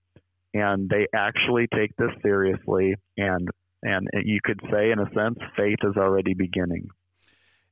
[0.54, 3.50] and they actually take this seriously and
[3.82, 6.88] and you could say in a sense faith is already beginning.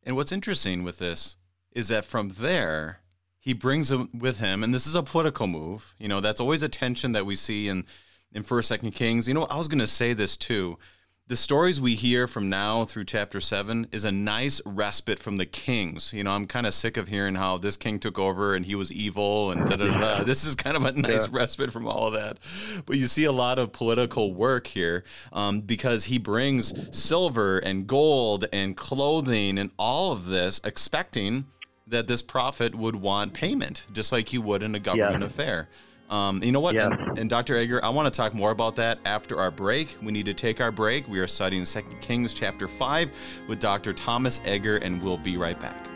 [0.03, 1.37] And what's interesting with this
[1.71, 2.99] is that from there
[3.39, 6.69] he brings with him and this is a political move you know that's always a
[6.69, 7.85] tension that we see in
[8.33, 9.27] in first second kings.
[9.27, 10.77] You know i was going to say this too
[11.27, 15.45] the stories we hear from now through chapter 7 is a nice respite from the
[15.45, 16.11] kings.
[16.11, 18.75] You know, I'm kind of sick of hearing how this king took over and he
[18.75, 20.23] was evil and da da da.
[20.23, 21.37] This is kind of a nice yeah.
[21.39, 22.37] respite from all of that.
[22.85, 27.87] But you see a lot of political work here um, because he brings silver and
[27.87, 31.47] gold and clothing and all of this, expecting
[31.87, 35.25] that this prophet would want payment, just like you would in a government yeah.
[35.25, 35.69] affair.
[36.11, 36.75] Um, you know what?
[36.75, 37.55] And, and, Dr.
[37.55, 39.95] Egger, I want to talk more about that after our break.
[40.03, 41.07] We need to take our break.
[41.07, 43.11] We are studying 2 Kings chapter 5
[43.47, 43.93] with Dr.
[43.93, 45.87] Thomas Egger, and we'll be right back.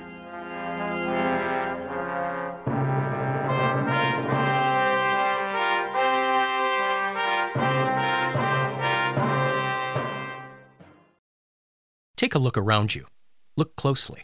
[12.15, 13.07] Take a look around you.
[13.57, 14.23] Look closely.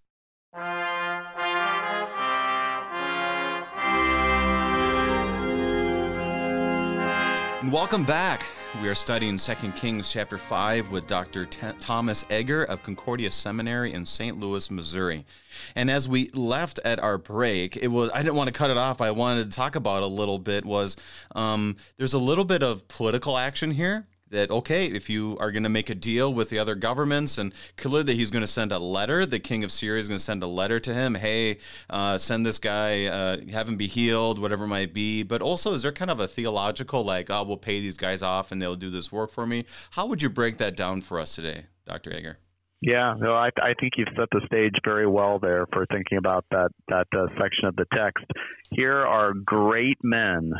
[7.61, 8.43] And welcome back.
[8.81, 11.45] We are studying 2 Kings chapter 5 with Dr.
[11.45, 14.39] T- Thomas Egger of Concordia Seminary in St.
[14.39, 15.27] Louis, Missouri.
[15.75, 18.77] And as we left at our break, it was I didn't want to cut it
[18.77, 18.99] off.
[18.99, 20.97] I wanted to talk about a little bit was
[21.35, 25.63] um, there's a little bit of political action here that okay, if you are going
[25.63, 28.79] to make a deal with the other governments, and clearly he's going to send a
[28.79, 29.25] letter.
[29.25, 31.15] The king of Syria is going to send a letter to him.
[31.15, 35.23] Hey, uh, send this guy, uh, have him be healed, whatever it might be.
[35.23, 38.51] But also, is there kind of a theological like, oh, we'll pay these guys off
[38.51, 39.65] and they'll do this work for me?
[39.91, 42.13] How would you break that down for us today, Dr.
[42.13, 42.37] Egger?
[42.81, 46.45] Yeah, no, I, I think you've set the stage very well there for thinking about
[46.49, 48.25] that that uh, section of the text.
[48.71, 50.51] Here are great men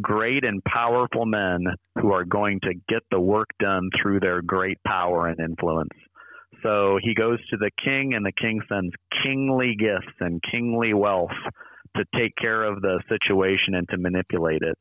[0.00, 1.64] great and powerful men
[2.00, 5.90] who are going to get the work done through their great power and influence.
[6.62, 11.30] So he goes to the king, and the king sends kingly gifts and kingly wealth
[11.96, 14.76] to take care of the situation and to manipulate it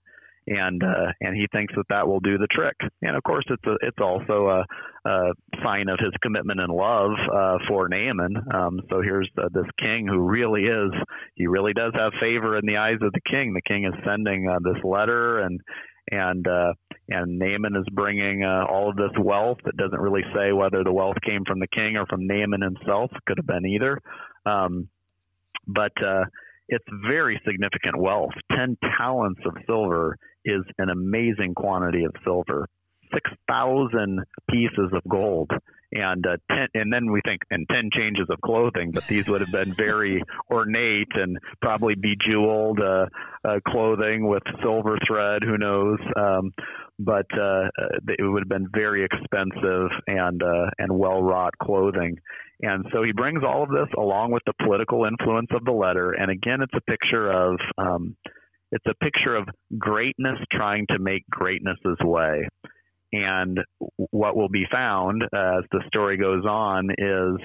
[0.49, 2.75] and uh, and he thinks that that will do the trick.
[3.01, 5.31] And of course, it's a, it's also a, a
[5.63, 8.35] sign of his commitment and love uh, for Naaman.
[8.53, 10.91] Um, so here's this king who really is
[11.35, 13.53] he really does have favor in the eyes of the king.
[13.53, 15.61] The king is sending uh, this letter and.
[16.11, 16.73] And uh,
[17.07, 19.59] and Naaman is bringing uh, all of this wealth.
[19.67, 23.11] It doesn't really say whether the wealth came from the king or from Naaman himself.
[23.27, 24.01] Could have been either.
[24.43, 24.89] Um,
[25.67, 26.23] but uh,
[26.67, 28.31] it's very significant wealth.
[28.55, 32.67] Ten talents of silver is an amazing quantity of silver.
[33.13, 35.49] 6,000 pieces of gold
[35.91, 39.41] and uh, ten, and then we think and ten changes of clothing, but these would
[39.41, 40.21] have been very
[40.51, 43.05] ornate and probably bejeweled uh,
[43.43, 45.41] uh, clothing with silver thread.
[45.43, 45.97] Who knows?
[46.15, 46.53] Um,
[46.99, 47.69] but uh,
[48.07, 52.17] it would have been very expensive and uh, and well wrought clothing.
[52.61, 56.11] And so he brings all of this along with the political influence of the letter.
[56.11, 58.17] And again, it's a picture of um,
[58.71, 62.47] it's a picture of greatness trying to make greatness's way.
[63.11, 63.59] And
[64.11, 67.41] what will be found as the story goes on is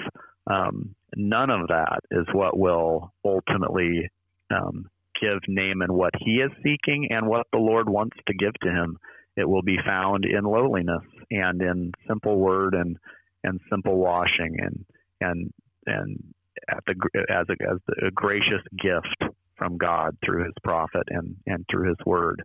[0.47, 4.11] um, none of that is what will ultimately
[4.55, 4.85] um,
[5.21, 8.99] give Naaman what he is seeking and what the Lord wants to give to him.
[9.37, 12.97] It will be found in lowliness and in simple word and
[13.43, 14.85] and simple washing and
[15.21, 15.53] and
[15.87, 16.35] and
[16.69, 16.95] at the
[17.31, 21.99] as a, as a gracious gift from God through His prophet and and through His
[22.07, 22.43] word.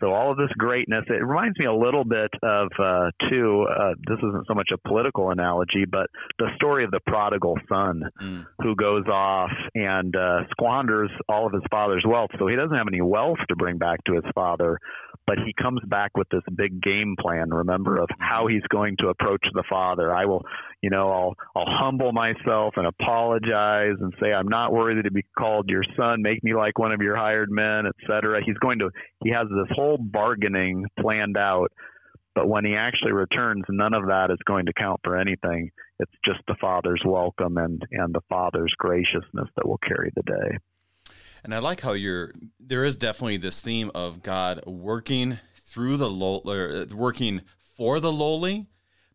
[0.00, 3.66] So all of this greatness, it reminds me a little bit of uh, too.
[3.68, 6.08] Uh, this isn't so much a political analogy, but
[6.38, 8.46] the story of the prodigal son mm.
[8.62, 12.30] who goes off and uh, squanders all of his father's wealth.
[12.38, 14.78] So he doesn't have any wealth to bring back to his father,
[15.26, 17.50] but he comes back with this big game plan.
[17.50, 20.14] Remember of how he's going to approach the father.
[20.14, 20.44] I will,
[20.82, 25.24] you know, I'll I'll humble myself and apologize and say I'm not worthy to be
[25.36, 26.22] called your son.
[26.22, 28.40] Make me like one of your hired men, etc.
[28.44, 28.90] He's going to.
[29.24, 31.72] He has this whole bargaining planned out.
[32.34, 35.70] But when he actually returns, none of that is going to count for anything.
[35.98, 40.58] It's just the Father's welcome and, and the Father's graciousness that will carry the day.
[41.42, 46.10] And I like how you're there is definitely this theme of God working through the
[46.10, 46.42] low,
[46.94, 47.42] working
[47.76, 48.66] for the lowly,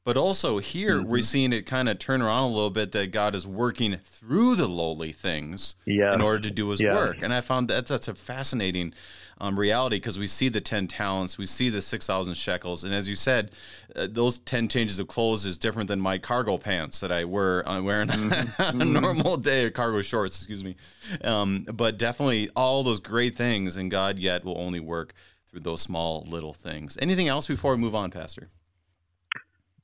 [0.04, 1.10] but also here mm-hmm.
[1.10, 4.56] we're seeing it kind of turn around a little bit that God is working through
[4.56, 7.22] the lowly things in order to do His work.
[7.22, 8.94] And I found that that's a fascinating
[9.40, 12.84] um, reality because we see the 10 talents, we see the 6,000 shekels.
[12.84, 13.52] And as you said,
[13.96, 17.68] uh, those 10 changes of clothes is different than my cargo pants that I wear
[17.68, 18.62] I'm uh, wearing mm-hmm.
[18.62, 20.76] on a normal day, or cargo shorts, excuse me.
[21.24, 25.14] Um, but definitely all those great things, and God yet will only work
[25.48, 26.98] through those small little things.
[27.02, 28.50] Anything else before we move on, Pastor?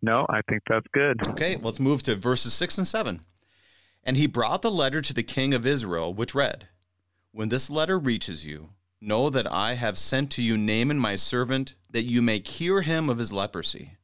[0.01, 1.17] No, I think that's good.
[1.27, 3.21] Okay, let's move to verses 6 and 7.
[4.03, 6.69] And he brought the letter to the king of Israel, which read,
[7.31, 8.69] When this letter reaches you,
[9.01, 13.09] Know that I have sent to you Naaman my servant, that you may cure him
[13.09, 13.97] of his leprosy.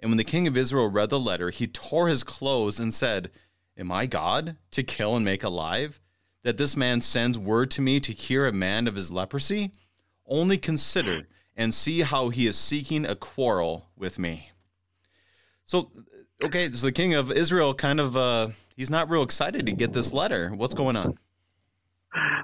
[0.00, 3.30] And when the king of Israel read the letter, he tore his clothes and said,
[3.76, 6.00] Am I God to kill and make alive?
[6.42, 9.72] That this man sends word to me to cure a man of his leprosy?
[10.26, 14.50] Only consider and see how he is seeking a quarrel with me.
[15.66, 15.90] So,
[16.42, 19.92] okay, so the king of Israel kind of, uh, he's not real excited to get
[19.92, 20.50] this letter.
[20.50, 21.18] What's going on?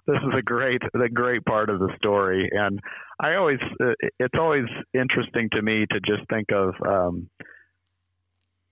[0.07, 2.49] This is a great the great part of the story.
[2.53, 2.81] And
[3.21, 7.29] i always uh, it's always interesting to me to just think of um,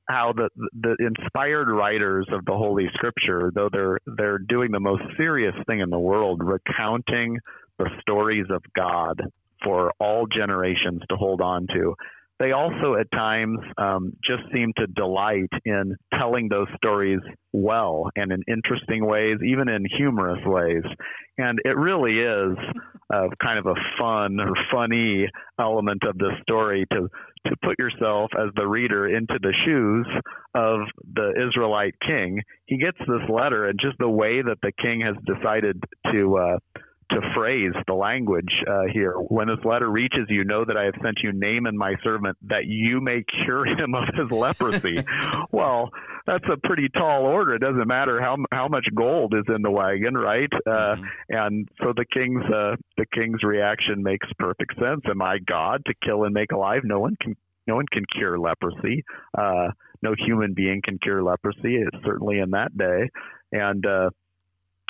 [0.09, 5.03] how the the inspired writers of the holy scripture though they're they're doing the most
[5.17, 7.39] serious thing in the world recounting
[7.79, 9.21] the stories of god
[9.65, 11.95] for all generations to hold on to
[12.39, 17.21] they also at times um, just seem to delight in telling those stories
[17.53, 20.83] well and in interesting ways, even in humorous ways.
[21.39, 22.57] And it really is
[23.43, 25.27] kind of a fun or funny
[25.61, 27.09] element of the story to
[27.47, 30.07] to put yourself as the reader into the shoes
[30.55, 30.81] of
[31.15, 32.41] the Israelite king.
[32.67, 35.81] He gets this letter, and just the way that the king has decided
[36.13, 39.13] to uh, to phrase the language uh, here.
[39.15, 42.67] When this letter reaches you, know that I have sent you Naaman my servant, that
[42.67, 45.05] you may cure him of his leprosy.
[45.53, 45.91] well,
[46.27, 47.55] that's a pretty tall order.
[47.55, 50.53] It doesn't matter how how much gold is in the wagon, right?
[50.67, 51.05] Uh, mm-hmm.
[51.29, 55.03] And so the king's uh, the king's reaction makes perfect sense.
[55.09, 56.83] Am I God to kill and make alive?
[56.85, 59.05] No one can no one can cure leprosy.
[59.37, 59.69] Uh,
[60.03, 61.77] no human being can cure leprosy.
[61.77, 63.11] It's certainly in that day,
[63.53, 64.11] and uh,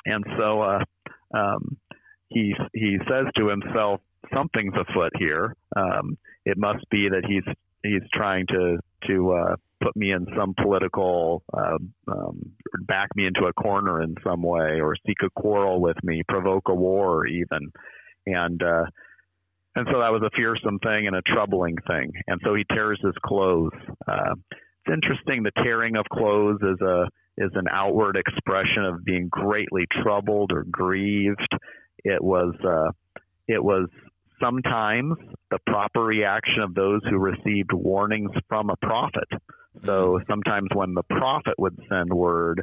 [0.04, 0.84] and so uh,
[1.34, 1.76] um,
[2.28, 4.00] he he says to himself,
[4.34, 5.54] something's afoot here.
[5.74, 7.44] Um, it must be that he's
[7.82, 12.40] he's trying to to uh, put me in some political uh, um,
[12.82, 16.68] back me into a corner in some way, or seek a quarrel with me, provoke
[16.68, 17.70] a war, even,
[18.26, 18.62] and.
[18.62, 18.84] Uh,
[19.78, 22.10] and so that was a fearsome thing and a troubling thing.
[22.28, 23.74] And so he tears his clothes.
[24.08, 24.32] Uh,
[24.86, 25.42] it's interesting.
[25.42, 27.04] The tearing of clothes is a
[27.38, 31.46] is an outward expression of being greatly troubled or grieved.
[32.06, 32.92] It was uh,
[33.48, 33.88] it was
[34.40, 35.14] sometimes
[35.50, 39.28] the proper reaction of those who received warnings from a prophet.
[39.84, 40.30] So mm-hmm.
[40.30, 42.62] sometimes when the prophet would send word,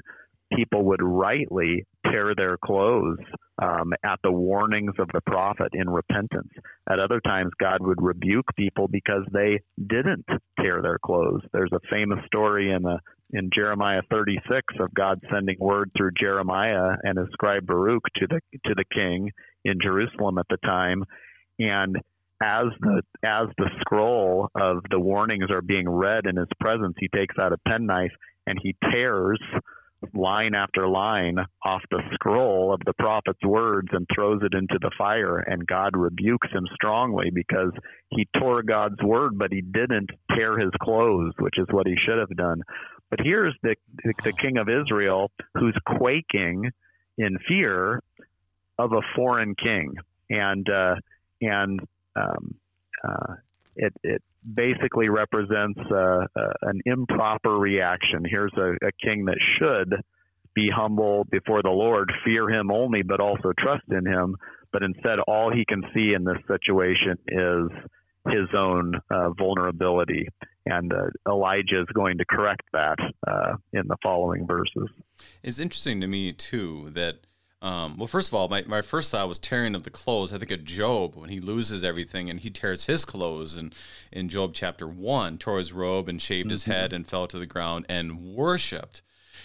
[0.56, 3.20] people would rightly tear their clothes
[3.62, 6.50] um, at the warnings of the prophet in repentance.
[6.90, 10.26] At other times, God would rebuke people because they didn't
[10.60, 11.42] tear their clothes.
[11.52, 13.00] There's a famous story in the
[13.34, 18.40] in Jeremiah 36 of God sending word through Jeremiah and his scribe Baruch to the
[18.66, 19.32] to the king
[19.66, 21.04] in Jerusalem at the time,
[21.60, 21.98] and
[22.42, 27.08] as the as the scroll of the warnings are being read in his presence, he
[27.10, 28.12] takes out a penknife
[28.46, 29.40] and he tears
[30.14, 34.92] line after line off the scroll of the prophet's words and throws it into the
[34.98, 35.40] fire.
[35.40, 37.72] And God rebukes him strongly because
[38.10, 42.20] he tore God's word, but he didn't tear his clothes, which is what he should
[42.20, 42.62] have done.
[43.16, 46.72] But here's the, the, the king of Israel who's quaking
[47.20, 48.02] in fear
[48.80, 49.94] of a foreign king.
[50.32, 50.96] And, uh,
[51.40, 51.80] and,
[52.16, 52.56] um,
[53.08, 53.36] uh,
[53.76, 54.24] it, it
[54.56, 58.26] basically represents uh, uh, an improper reaction.
[58.28, 59.94] Here's a, a king that should
[60.56, 64.38] be humble before the Lord, fear him only, but also trust in him.
[64.72, 70.30] But instead, all he can see in this situation is his own uh, vulnerability.
[70.66, 72.98] And uh, Elijah is going to correct that
[73.28, 74.90] uh, in the following verses.
[75.42, 77.18] It's interesting to me, too, that
[77.64, 80.34] um, well, first of all, my, my first thought was tearing of the clothes.
[80.34, 83.56] I think of Job when he loses everything and he tears his clothes.
[83.56, 83.74] And
[84.12, 86.52] in Job chapter one, tore his robe and shaved mm-hmm.
[86.52, 89.02] his head and fell to the ground and worshipped.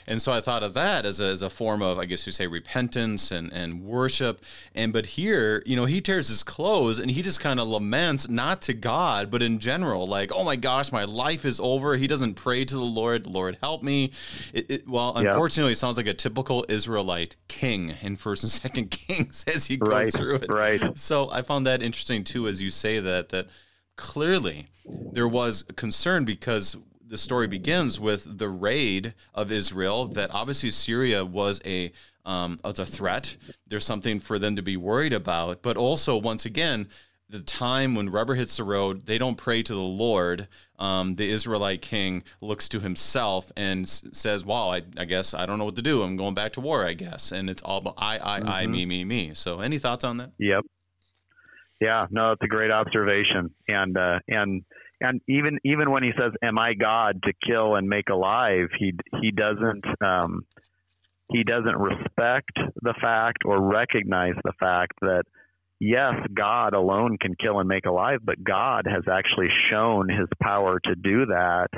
[0.09, 2.33] And so I thought of that as a, as a form of, I guess you
[2.33, 4.41] say, repentance and, and worship.
[4.75, 8.27] And but here, you know, he tears his clothes and he just kind of laments,
[8.27, 11.95] not to God, but in general, like, oh my gosh, my life is over.
[11.97, 14.13] He doesn't pray to the Lord, Lord, help me.
[14.55, 15.75] It, it, well, unfortunately, yeah.
[15.75, 19.93] it sounds like a typical Israelite king in First and Second Kings as he goes
[19.93, 20.47] right, through it.
[20.49, 20.97] Right.
[20.97, 23.49] So I found that interesting too, as you say that that
[23.97, 24.69] clearly
[25.13, 26.79] there was concern because
[27.09, 30.07] the story begins with the raid of Israel.
[30.07, 31.93] That obviously Syria was a
[32.25, 33.37] um, was a threat.
[33.67, 36.89] There's something for them to be worried about, but also once again,
[37.31, 40.49] the time when rubber hits the road, they don't pray to the Lord.
[40.79, 45.45] Um, the Israelite king looks to himself and s- says, "Well, I, I, guess I
[45.45, 46.03] don't know what to do.
[46.03, 48.49] I'm going back to war, I guess." And it's all about I, I, mm-hmm.
[48.49, 49.35] I, me, me, me.
[49.35, 50.31] So, any thoughts on that?
[50.39, 50.65] Yep.
[51.81, 54.65] Yeah, no, it's a great observation, and uh, and
[55.01, 58.93] and even even when he says, "Am I God to kill and make alive?" he
[59.21, 60.45] he doesn't um,
[61.33, 65.25] he doesn't respect the fact or recognize the fact that
[65.79, 70.81] yes, God alone can kill and make alive, but God has actually shown His power
[70.85, 71.69] to do that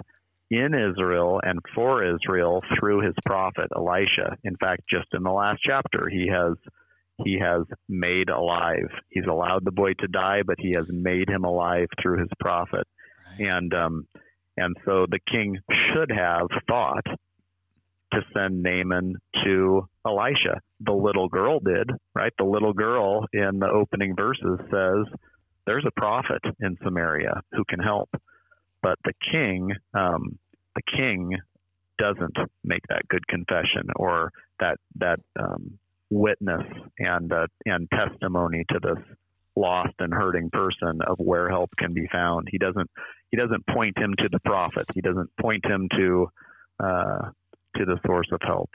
[0.50, 4.36] in Israel and for Israel through His prophet Elisha.
[4.44, 6.56] In fact, just in the last chapter, he has
[7.24, 8.88] he has made alive.
[9.10, 12.86] He's allowed the boy to die, but he has made him alive through his prophet
[13.40, 14.06] and um,
[14.56, 17.06] and so the king should have thought
[18.12, 19.14] to send Naaman
[19.44, 20.60] to Elisha.
[20.80, 22.32] The little girl did, right?
[22.38, 25.18] The little girl in the opening verses says,
[25.66, 28.10] "There's a prophet in Samaria who can help,"
[28.82, 30.38] but the king, um,
[30.74, 31.36] the king,
[31.98, 35.78] doesn't make that good confession or that that um,
[36.10, 36.62] witness
[36.98, 39.04] and uh, and testimony to this
[39.60, 42.48] lost and hurting person of where help can be found.
[42.50, 42.90] He doesn't
[43.30, 44.86] he doesn't point him to the prophet.
[44.94, 46.30] He doesn't point him to
[46.80, 47.30] uh,
[47.76, 48.70] to the source of help.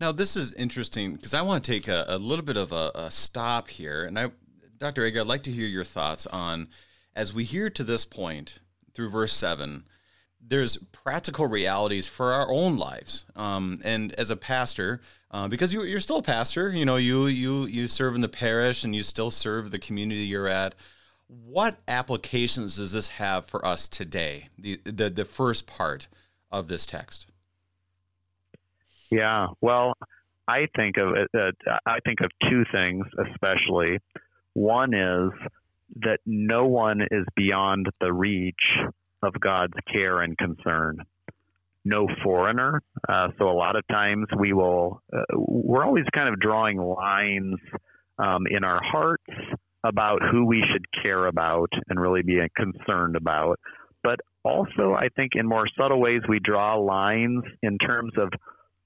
[0.00, 2.90] Now this is interesting because I want to take a, a little bit of a,
[2.94, 4.30] a, stop here, and I,
[4.78, 5.04] Dr.
[5.04, 6.68] Egger, I'd like to hear your thoughts on
[7.16, 8.60] as we hear to this point
[8.92, 9.84] through verse seven.
[10.46, 15.84] There's practical realities for our own lives, um, and as a pastor, uh, because you,
[15.84, 19.02] you're still a pastor, you know, you you you serve in the parish and you
[19.02, 20.74] still serve the community you're at
[21.28, 24.48] what applications does this have for us today?
[24.58, 26.08] The the, the first part
[26.50, 27.26] of this text.
[29.10, 29.94] Yeah, well,
[30.48, 31.28] I think of it.
[31.34, 33.98] Uh, I think of two things especially.
[34.52, 35.30] One is
[35.96, 38.78] that no one is beyond the reach
[39.24, 40.98] of God's care and concern.
[41.84, 42.80] No foreigner.
[43.08, 45.02] Uh, so a lot of times we will.
[45.12, 47.56] Uh, we're always kind of drawing lines
[48.18, 49.24] um, in our hearts
[49.84, 53.58] about who we should care about and really be concerned about.
[54.02, 58.30] But also, I think in more subtle ways, we draw lines in terms of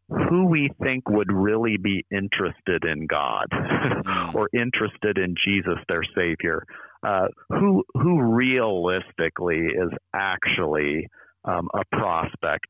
[0.09, 4.34] who we think would really be interested in God mm.
[4.34, 6.64] or interested in Jesus, their Savior.
[7.07, 11.07] Uh, who who realistically is actually
[11.45, 12.67] um, a prospect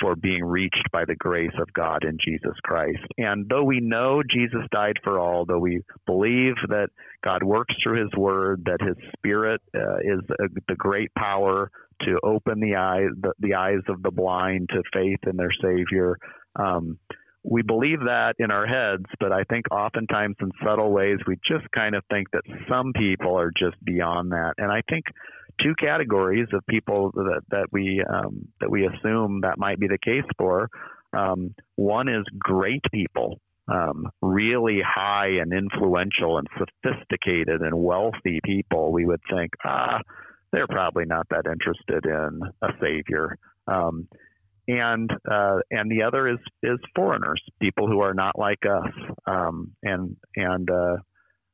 [0.00, 3.04] for being reached by the grace of God in Jesus Christ.
[3.18, 6.88] And though we know Jesus died for all, though we believe that
[7.22, 10.20] God works through His Word, that His Spirit uh, is
[10.66, 11.70] the great power
[12.02, 16.16] to open the eyes the, the, eyes of the blind to faith in their Savior,
[16.56, 16.98] um,
[17.42, 21.70] we believe that in our heads, but I think oftentimes in subtle ways we just
[21.74, 24.54] kind of think that some people are just beyond that.
[24.58, 25.06] And I think
[25.62, 29.98] two categories of people that that we um, that we assume that might be the
[29.98, 30.68] case for.
[31.12, 38.92] Um, one is great people, um, really high and influential and sophisticated and wealthy people.
[38.92, 40.00] We would think, ah,
[40.52, 43.36] they're probably not that interested in a savior.
[43.66, 44.08] Um,
[44.70, 48.92] and uh, and the other is is foreigners, people who are not like us,
[49.26, 50.96] um, and and uh,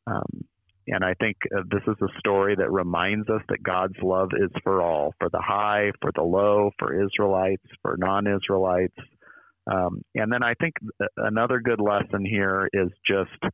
[0.06, 0.44] um,
[0.88, 4.50] and I think uh, this is a story that reminds us that God's love is
[4.62, 8.94] for all, for the high, for the low, for Israelites, for non-Israelites.
[9.68, 10.74] Um, and then I think
[11.16, 13.52] another good lesson here is just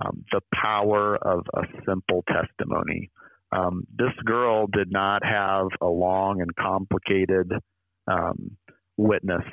[0.00, 3.10] um, the power of a simple testimony.
[3.50, 7.50] Um, this girl did not have a long and complicated
[8.06, 8.56] um,
[8.98, 9.44] witness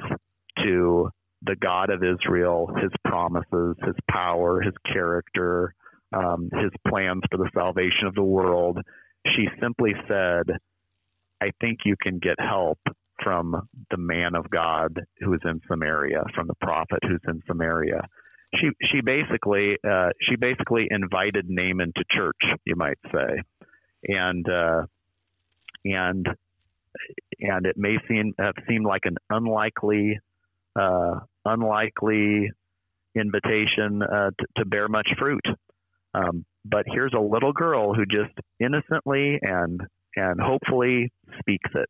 [0.63, 1.09] to
[1.43, 5.73] the God of Israel, his promises, his power, his character,
[6.11, 8.79] um, his plans for the salvation of the world.
[9.35, 10.57] She simply said,
[11.41, 12.79] I think you can get help
[13.23, 18.01] from the man of God who is in Samaria, from the prophet who's in Samaria.
[18.55, 23.41] She she basically uh, she basically invited Naaman to church, you might say,
[24.07, 24.83] and uh,
[25.83, 26.27] and
[27.39, 30.19] and it may seem have seemed like an unlikely
[30.75, 32.51] uh, unlikely
[33.15, 35.45] invitation uh, to, to, bear much fruit.
[36.13, 39.81] Um, but here's a little girl who just innocently and
[40.15, 41.89] and hopefully speaks it,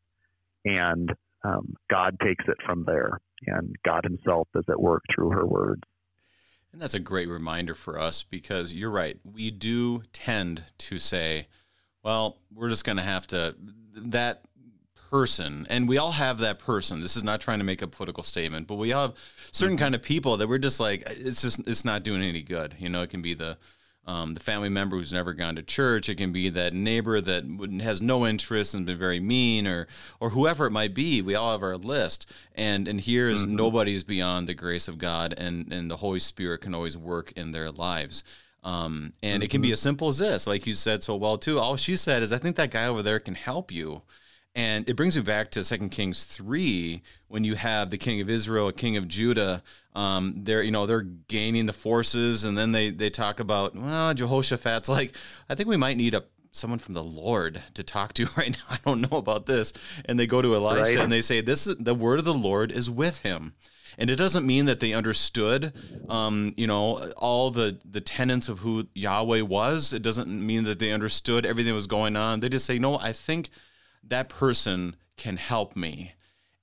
[0.66, 1.12] and
[1.44, 5.82] um, God takes it from there, and God Himself is at work through her words.
[6.76, 9.18] And that's a great reminder for us because you're right.
[9.24, 11.48] We do tend to say,
[12.04, 13.56] well, we're just going to have to,
[13.96, 14.42] that
[15.16, 17.00] person, and we all have that person.
[17.00, 19.18] This is not trying to make a political statement, but we all have
[19.54, 22.76] certain kind of people that we're just like, it's just, it's not doing any good.
[22.80, 23.58] You know, it can be the,
[24.06, 26.10] um, the family member who's never gone to church.
[26.10, 27.46] It can be that neighbor that
[27.82, 29.88] has no interest and been very mean, or
[30.20, 31.22] or whoever it might be.
[31.22, 33.56] We all have our list, and and here's mm-hmm.
[33.56, 37.54] nobody's beyond the grace of God, and and the Holy Spirit can always work in
[37.54, 38.26] their lives.
[38.66, 39.44] Um, and mm-hmm.
[39.44, 39.74] it can be mm-hmm.
[39.74, 41.58] as simple as this, like you said so well too.
[41.58, 44.02] All she said is, "I think that guy over there can help you."
[44.56, 48.30] And it brings me back to Second Kings three when you have the king of
[48.30, 49.62] Israel, a king of Judah.
[49.94, 54.14] Um, they're you know they're gaining the forces, and then they they talk about well
[54.14, 55.16] Jehoshaphat's like
[55.50, 58.64] I think we might need a someone from the Lord to talk to right now.
[58.70, 59.74] I don't know about this,
[60.06, 61.00] and they go to Elisha right.
[61.00, 63.56] and they say this is the word of the Lord is with him.
[63.98, 65.72] And it doesn't mean that they understood,
[66.10, 69.94] um, you know, all the the tenets of who Yahweh was.
[69.94, 72.40] It doesn't mean that they understood everything that was going on.
[72.40, 73.50] They just say, no, I think
[74.08, 76.14] that person can help me.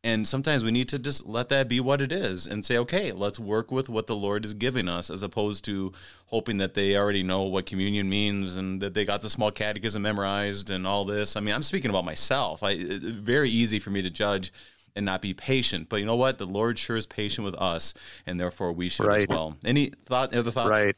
[0.04, 3.12] And sometimes we need to just let that be what it is and say, okay,
[3.12, 5.92] let's work with what the Lord is giving us, as opposed to
[6.26, 10.02] hoping that they already know what communion means and that they got the small catechism
[10.02, 11.36] memorized and all this.
[11.36, 12.64] I mean, I'm speaking about myself.
[12.64, 14.52] I, it's very easy for me to judge
[14.96, 15.88] and not be patient.
[15.88, 16.38] But you know what?
[16.38, 17.94] The Lord sure is patient with us,
[18.26, 19.20] and therefore we should right.
[19.20, 19.56] as well.
[19.64, 20.34] Any thought?
[20.34, 20.70] Other thoughts?
[20.70, 20.96] Right.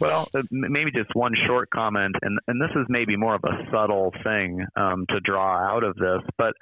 [0.00, 3.70] Well, uh, maybe just one short comment, and, and this is maybe more of a
[3.72, 6.54] subtle thing um, to draw out of this, but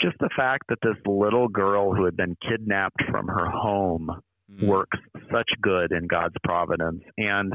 [0.00, 4.10] just the fact that this little girl who had been kidnapped from her home
[4.50, 4.66] mm.
[4.66, 4.98] works
[5.30, 7.02] such good in God's providence.
[7.16, 7.52] And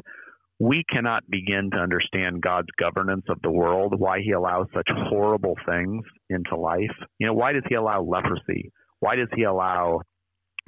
[0.59, 5.55] we cannot begin to understand God's governance of the world, why he allows such horrible
[5.67, 6.95] things into life.
[7.19, 8.71] You know, why does he allow leprosy?
[8.99, 10.01] Why does he allow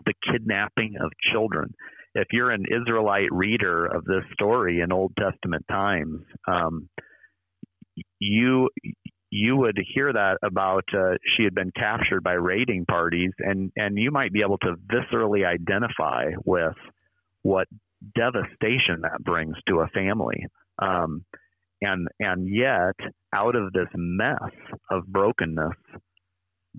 [0.06, 1.74] the kidnapping of children?
[2.16, 6.90] If you're an Israelite reader of this story in Old Testament times, um,
[8.20, 8.70] you
[9.32, 13.98] you would hear that about uh, she had been captured by raiding parties, and and
[13.98, 16.76] you might be able to viscerally identify with
[17.44, 17.68] what
[18.16, 20.46] devastation that brings to a family.
[20.82, 21.26] Um,
[21.82, 22.96] and and yet,
[23.34, 24.52] out of this mess
[24.90, 25.78] of brokenness,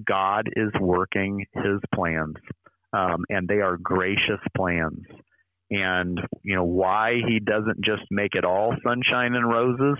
[0.05, 2.37] God is working His plans
[2.93, 5.05] um, and they are gracious plans.
[5.73, 9.97] And you know why he doesn't just make it all sunshine and roses.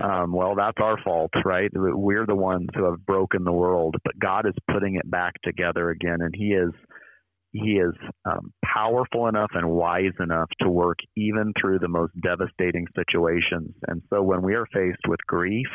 [0.00, 1.70] Um, well, that's our fault, right?
[1.72, 5.90] We're the ones who have broken the world, but God is putting it back together
[5.90, 6.70] again, and He is
[7.50, 7.94] He is
[8.24, 13.74] um, powerful enough and wise enough to work even through the most devastating situations.
[13.88, 15.66] And so, when we are faced with grief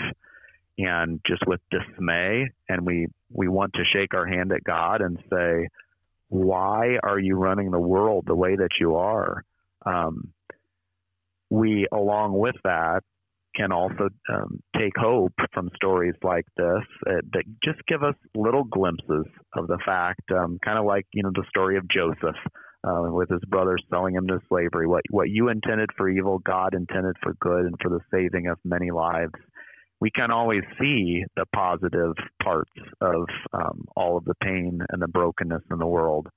[0.78, 5.18] and just with dismay, and we we want to shake our hand at God and
[5.30, 5.68] say,
[6.32, 9.44] why are you running the world the way that you are?
[9.86, 10.30] Um,
[11.50, 13.02] we, along with that,
[13.54, 18.64] can also um, take hope from stories like this uh, that just give us little
[18.64, 19.26] glimpses
[19.58, 22.38] of the fact, um, kind of like you know the story of Joseph
[22.86, 24.88] uh, with his brothers selling him to slavery.
[24.88, 28.58] What what you intended for evil, God intended for good, and for the saving of
[28.64, 29.34] many lives.
[30.02, 32.72] We can always see the positive parts
[33.02, 36.28] of um, all of the pain and the brokenness in the world,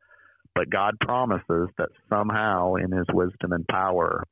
[0.54, 4.22] but God promises that somehow, in His wisdom and power,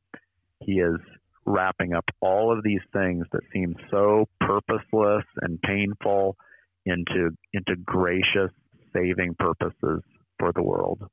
[0.61, 0.99] He is
[1.47, 6.37] wrapping up all of these things that seem so purposeless and painful
[6.85, 8.53] into into gracious
[8.93, 10.03] saving purposes
[10.39, 11.09] for the world.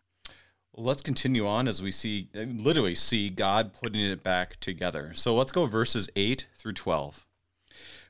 [0.76, 5.12] Let's continue on as we see literally see God putting it back together.
[5.14, 7.26] So let's go verses 8 through 12.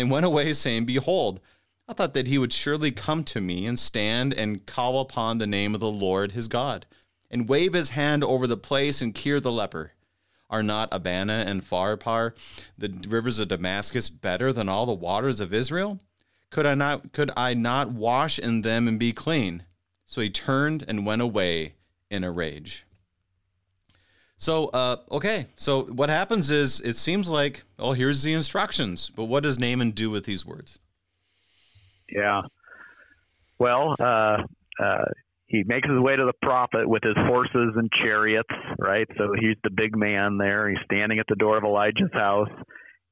[0.00, 1.40] and went away, saying, Behold,
[1.86, 5.46] I thought that he would surely come to me and stand and call upon the
[5.46, 6.86] name of the Lord his God,
[7.30, 9.92] and wave his hand over the place and cure the leper.
[10.48, 12.34] Are not Abana and Pharpar,
[12.76, 16.00] the rivers of Damascus, better than all the waters of Israel?
[16.50, 19.64] Could I not could I not wash in them and be clean?
[20.06, 21.74] So he turned and went away
[22.10, 22.84] in a rage.
[24.40, 25.48] So, uh, okay.
[25.56, 29.10] So what happens is it seems like, oh, here's the instructions.
[29.14, 30.78] But what does Naaman do with these words?
[32.10, 32.40] Yeah.
[33.58, 34.38] Well, uh,
[34.82, 35.04] uh,
[35.44, 39.06] he makes his way to the prophet with his horses and chariots, right?
[39.18, 40.70] So he's the big man there.
[40.70, 42.48] He's standing at the door of Elijah's house.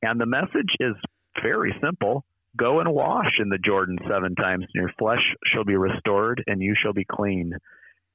[0.00, 0.94] And the message is
[1.42, 2.24] very simple
[2.56, 5.20] go and wash in the Jordan seven times, and your flesh
[5.52, 7.52] shall be restored, and you shall be clean.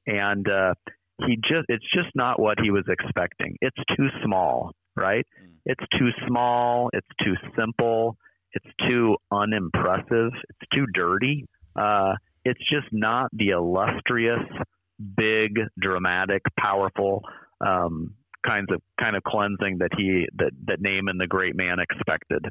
[0.08, 0.74] And uh,
[1.28, 3.56] he just it's just not what he was expecting.
[3.62, 5.26] It's too small, right?
[5.42, 5.54] Mm.
[5.66, 8.18] It's too small, it's too simple,
[8.54, 11.46] it's too unimpressive, it's too dirty.
[11.76, 12.14] Uh,
[12.46, 14.44] it's just not the illustrious,
[15.16, 17.24] big, dramatic, powerful
[17.66, 18.14] um,
[18.46, 22.46] kinds of kind of cleansing that he that that Naaman the great man expected.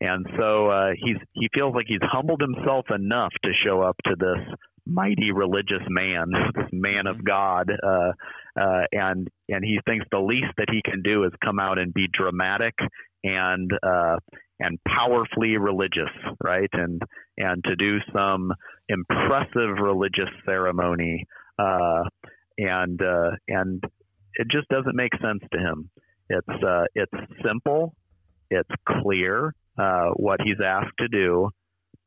[0.00, 4.14] And so uh, he's he feels like he's humbled himself enough to show up to
[4.18, 4.54] this
[4.88, 8.12] mighty religious man, this man of God, uh,
[8.60, 11.92] uh, and and he thinks the least that he can do is come out and
[11.92, 12.74] be dramatic
[13.22, 14.16] and uh,
[14.60, 16.10] and powerfully religious,
[16.42, 16.70] right?
[16.72, 17.00] And
[17.36, 18.52] and to do some
[18.88, 21.26] impressive religious ceremony,
[21.58, 22.04] uh,
[22.56, 23.82] and uh, and
[24.34, 25.90] it just doesn't make sense to him.
[26.28, 27.12] It's uh, it's
[27.44, 27.94] simple,
[28.50, 28.70] it's
[29.02, 31.50] clear uh, what he's asked to do,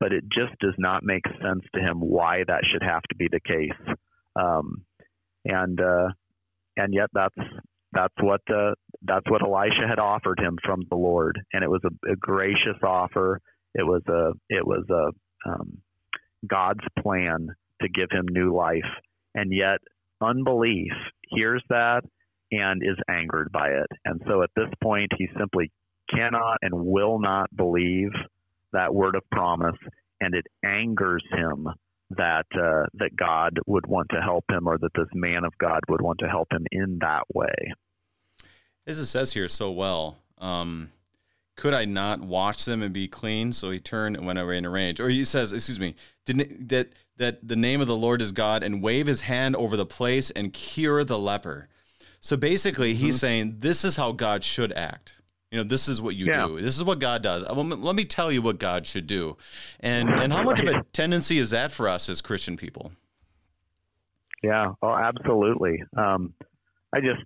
[0.01, 3.27] but it just does not make sense to him why that should have to be
[3.31, 3.95] the case.
[4.35, 4.83] Um,
[5.45, 6.07] and uh,
[6.75, 7.37] and yet that's
[7.93, 8.73] that's what uh,
[9.03, 12.81] that's what Elisha had offered him from the Lord, and it was a, a gracious
[12.83, 13.39] offer.
[13.75, 15.77] It was a it was a um,
[16.47, 17.49] God's plan
[17.81, 18.89] to give him new life,
[19.35, 19.77] and yet
[20.19, 20.93] unbelief
[21.29, 22.01] hears that
[22.51, 23.87] and is angered by it.
[24.03, 25.71] And so at this point, he simply
[26.09, 28.11] cannot and will not believe
[28.73, 29.77] that word of promise,
[30.19, 31.67] and it angers him
[32.11, 35.79] that uh, that God would want to help him, or that this man of God
[35.89, 37.73] would want to help him in that way.
[38.87, 40.91] As it says here so well, um,
[41.55, 43.53] could I not wash them and be clean?
[43.53, 44.99] So he turned and went away in a rage.
[44.99, 45.95] Or he says, excuse me,
[46.25, 49.77] didn't that that the name of the Lord is God and wave his hand over
[49.77, 51.67] the place and cure the leper.
[52.19, 53.19] So basically, he's mm-hmm.
[53.19, 55.20] saying this is how God should act.
[55.51, 56.47] You know, this is what you yeah.
[56.47, 56.61] do.
[56.61, 57.43] This is what God does.
[57.43, 59.35] Let me tell you what God should do,
[59.81, 62.93] and and how much of a tendency is that for us as Christian people?
[64.41, 65.83] Yeah, oh, absolutely.
[65.97, 66.33] Um,
[66.93, 67.21] I just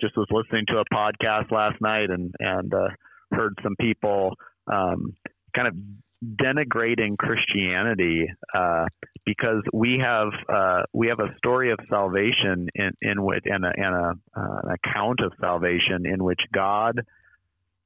[0.00, 2.88] just was listening to a podcast last night and and uh,
[3.30, 4.34] heard some people
[4.66, 5.16] um,
[5.54, 5.74] kind of
[6.36, 8.86] denigrating Christianity uh,
[9.24, 13.72] because we have uh, we have a story of salvation in in which and, a,
[13.76, 17.00] and a, uh, an account of salvation in which God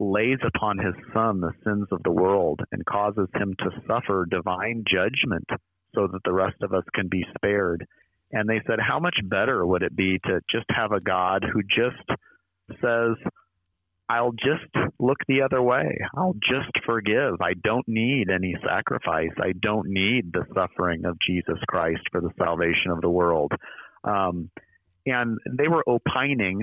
[0.02, 4.84] lays upon his son the sins of the world and causes him to suffer divine
[4.90, 5.48] judgment
[5.94, 7.86] so that the rest of us can be spared.
[8.32, 11.62] And they said, how much better would it be to just have a God who
[11.62, 12.20] just
[12.80, 13.16] says,
[14.08, 15.98] I'll just look the other way.
[16.16, 17.40] I'll just forgive.
[17.40, 19.30] I don't need any sacrifice.
[19.38, 23.52] I don't need the suffering of Jesus Christ for the salvation of the world.
[24.04, 24.50] Um,
[25.06, 26.60] and they were opining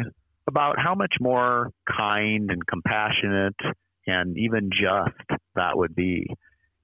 [0.49, 3.55] about how much more kind and compassionate
[4.07, 6.27] and even just that would be.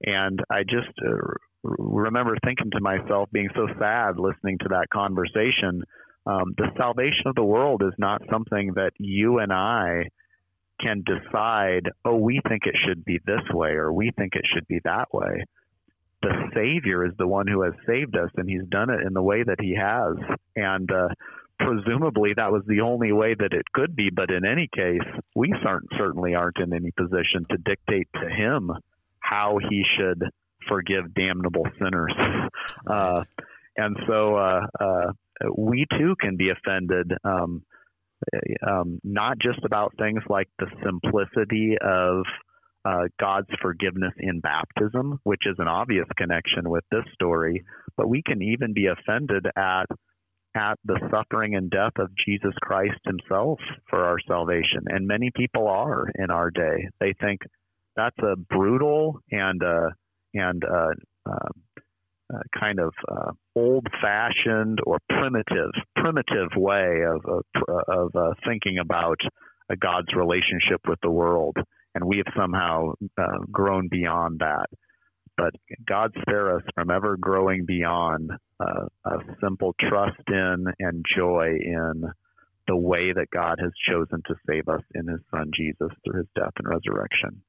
[0.02, 5.82] And I just uh, remember thinking to myself, being so sad listening to that conversation.
[6.26, 10.04] Um, the salvation of the world is not something that you and I
[10.80, 14.66] can decide, oh, we think it should be this way or we think it should
[14.68, 15.44] be that way.
[16.22, 19.22] The Savior is the one who has saved us, and He's done it in the
[19.22, 20.16] way that He has.
[20.56, 21.08] And uh,
[21.58, 24.10] presumably that was the only way that it could be.
[24.14, 25.52] But in any case, we
[25.96, 28.70] certainly aren't in any position to dictate to Him
[29.20, 30.22] how He should
[30.68, 32.14] forgive damnable sinners.
[32.86, 33.24] Uh,
[33.76, 35.12] and so uh, uh,
[35.56, 37.12] we too can be offended.
[37.24, 37.62] Um,
[38.66, 42.24] um, not just about things like the simplicity of
[42.84, 47.64] uh, God's forgiveness in baptism, which is an obvious connection with this story,
[47.96, 49.86] but we can even be offended at
[50.56, 53.58] at the suffering and death of Jesus Christ Himself
[53.90, 56.88] for our salvation, and many people are in our day.
[57.00, 57.40] They think
[57.94, 59.90] that's a brutal and uh,
[60.34, 61.48] and uh, uh,
[62.34, 67.44] uh, kind of uh, old-fashioned or primitive primitive way of of,
[67.88, 69.18] of uh, thinking about
[69.80, 71.56] God's relationship with the world,
[71.94, 74.66] and we have somehow uh, grown beyond that.
[75.36, 75.54] But
[75.86, 82.04] God spare us from ever growing beyond uh, a simple trust in and joy in
[82.66, 86.26] the way that God has chosen to save us in His Son Jesus through His
[86.34, 87.42] death and resurrection.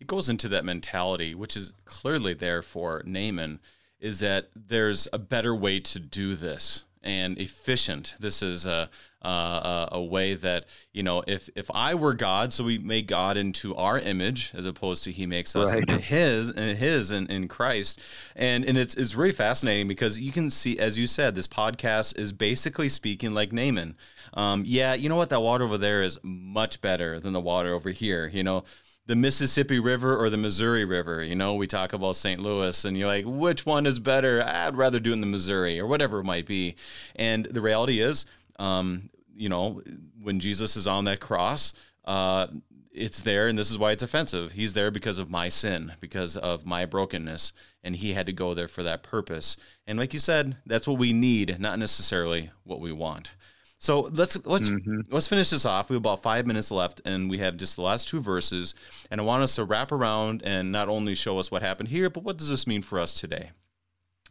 [0.00, 3.60] It goes into that mentality, which is clearly there for Naaman
[4.00, 8.14] is that there's a better way to do this and efficient.
[8.20, 8.88] This is a,
[9.22, 13.36] a, a way that you know, if if I were God, so we make God
[13.36, 15.80] into our image as opposed to He makes us right.
[15.80, 18.00] into His and His in, in Christ,
[18.36, 22.18] and and it's it's really fascinating because you can see, as you said, this podcast
[22.18, 23.96] is basically speaking like Naaman.
[24.34, 25.30] Um, yeah, you know what?
[25.30, 28.30] That water over there is much better than the water over here.
[28.32, 28.64] You know,
[29.06, 31.22] the Mississippi River or the Missouri River.
[31.22, 32.40] You know, we talk about St.
[32.40, 34.42] Louis and you're like, which one is better?
[34.46, 36.76] I'd rather do it in the Missouri or whatever it might be.
[37.16, 38.26] And the reality is,
[38.58, 39.82] um, you know,
[40.20, 41.74] when Jesus is on that cross,
[42.04, 42.46] uh,
[42.94, 44.52] it's there, and this is why it's offensive.
[44.52, 48.52] He's there because of my sin, because of my brokenness, and he had to go
[48.54, 49.56] there for that purpose.
[49.86, 53.34] And like you said, that's what we need, not necessarily what we want.
[53.82, 55.00] So let's let's mm-hmm.
[55.10, 55.90] let's finish this off.
[55.90, 58.76] We have about five minutes left, and we have just the last two verses.
[59.10, 62.08] And I want us to wrap around and not only show us what happened here,
[62.08, 63.50] but what does this mean for us today?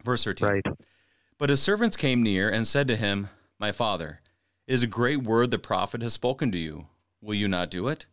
[0.02, 0.48] Verse thirteen.
[0.48, 0.66] Right.
[1.36, 3.28] But his servants came near and said to him,
[3.58, 4.20] "My father,
[4.66, 6.86] it is a great word the prophet has spoken to you.
[7.20, 8.06] Will you not do it?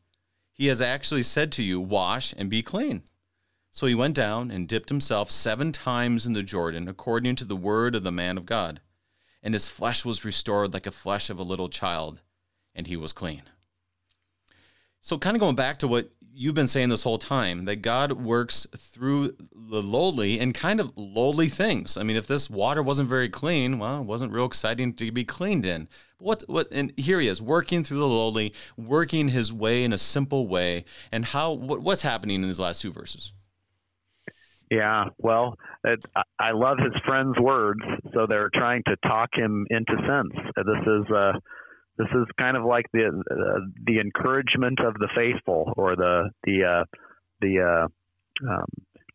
[0.52, 3.04] He has actually said to you, Wash and be clean."
[3.72, 7.56] So he went down and dipped himself seven times in the Jordan, according to the
[7.56, 8.82] word of the man of God
[9.42, 12.22] and his flesh was restored like a flesh of a little child,
[12.76, 13.44] and he was clean.
[15.02, 18.14] So, kind of going back to what you've been saying this whole time, that God
[18.14, 21.98] works through the lowly and kind of lowly things.
[21.98, 25.26] I mean, if this water wasn't very clean, well, it wasn't real exciting to be
[25.26, 25.90] cleaned in.
[26.18, 29.92] But what, what, and here he is working through the lowly, working his way in
[29.92, 30.86] a simple way.
[31.12, 33.34] And how, what, what's happening in these last two verses?
[34.70, 35.99] Yeah, well, it,
[36.39, 37.82] I love his friends' words,
[38.13, 40.45] so they're trying to talk him into sense.
[40.55, 41.34] This is uh,
[41.97, 46.63] this is kind of like the uh, the encouragement of the faithful, or the the
[46.63, 46.86] uh,
[47.41, 48.65] the uh, um,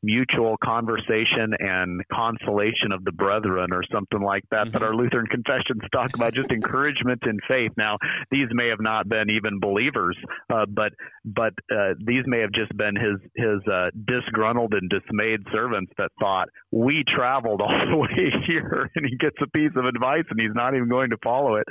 [0.04, 4.72] mutual conversation and consolation of the brethren or something like that mm-hmm.
[4.72, 7.72] that our Lutheran confessions talk about just encouragement in faith.
[7.76, 7.96] Now,
[8.30, 10.16] these may have not been even believers,
[10.52, 10.92] uh, but
[11.24, 16.10] but uh, these may have just been his his uh, disgruntled and dismayed servants that
[16.20, 20.40] thought we traveled all the way here and he gets a piece of advice and
[20.40, 21.66] he's not even going to follow it.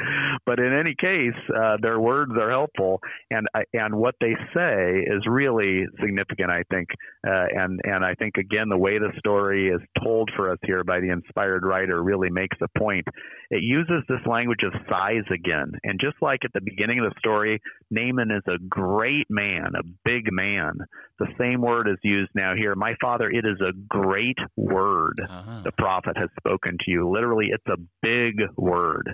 [0.45, 5.23] But in any case, uh, their words are helpful and and what they say is
[5.27, 6.89] really significant, I think,
[7.27, 10.57] uh, and and I think think, again, the way the story is told for us
[10.63, 13.05] here by the inspired writer really makes a point.
[13.49, 15.71] It uses this language of size again.
[15.83, 17.59] And just like at the beginning of the story,
[17.91, 20.73] Naaman is a great man, a big man.
[21.19, 22.75] The same word is used now here.
[22.75, 25.61] My father, it is a great word uh-huh.
[25.63, 27.09] the prophet has spoken to you.
[27.09, 29.13] Literally, it's a big word.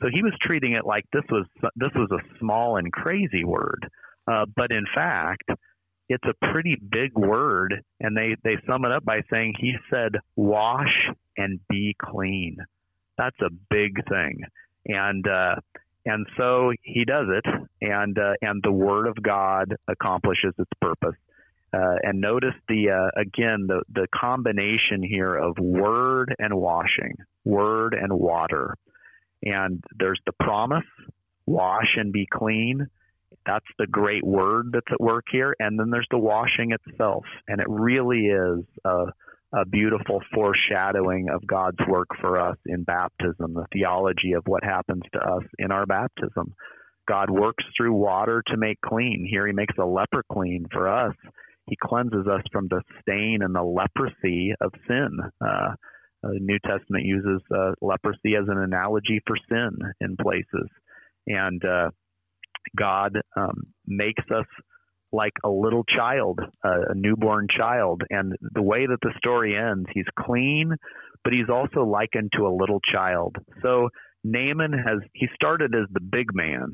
[0.00, 1.46] So he was treating it like this was
[1.76, 3.88] this was a small and crazy word.
[4.30, 5.50] Uh, but in fact,
[6.12, 10.12] it's a pretty big word, and they they sum it up by saying he said,
[10.36, 11.08] "Wash
[11.38, 12.58] and be clean."
[13.16, 14.42] That's a big thing,
[14.86, 15.54] and uh,
[16.04, 17.46] and so he does it,
[17.80, 21.16] and uh, and the word of God accomplishes its purpose.
[21.72, 27.94] Uh, and notice the uh, again the the combination here of word and washing, word
[27.94, 28.76] and water,
[29.42, 30.84] and there's the promise,
[31.46, 32.86] wash and be clean,
[33.46, 35.54] that's the great word that's at work here.
[35.58, 37.24] And then there's the washing itself.
[37.48, 39.04] And it really is a,
[39.54, 45.02] a beautiful foreshadowing of God's work for us in baptism, the theology of what happens
[45.12, 46.54] to us in our baptism.
[47.08, 49.26] God works through water to make clean.
[49.28, 51.14] Here he makes a leper clean for us.
[51.66, 55.18] He cleanses us from the stain and the leprosy of sin.
[55.40, 55.74] Uh,
[56.22, 60.68] the New Testament uses uh, leprosy as an analogy for sin in places.
[61.26, 61.90] And uh,
[62.76, 64.46] God um, makes us
[65.12, 68.02] like a little child, uh, a newborn child.
[68.10, 70.74] And the way that the story ends, he's clean,
[71.22, 73.36] but he's also likened to a little child.
[73.62, 73.90] So
[74.24, 76.70] Naaman has, he started as the big man,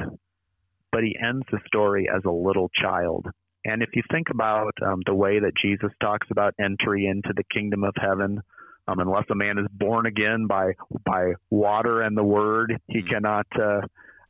[0.93, 3.27] but he ends the story as a little child.
[3.65, 7.45] And if you think about um, the way that Jesus talks about entry into the
[7.53, 8.41] kingdom of heaven,
[8.87, 10.73] um, unless a man is born again by
[11.05, 13.09] by water and the word, he mm-hmm.
[13.09, 13.81] cannot uh,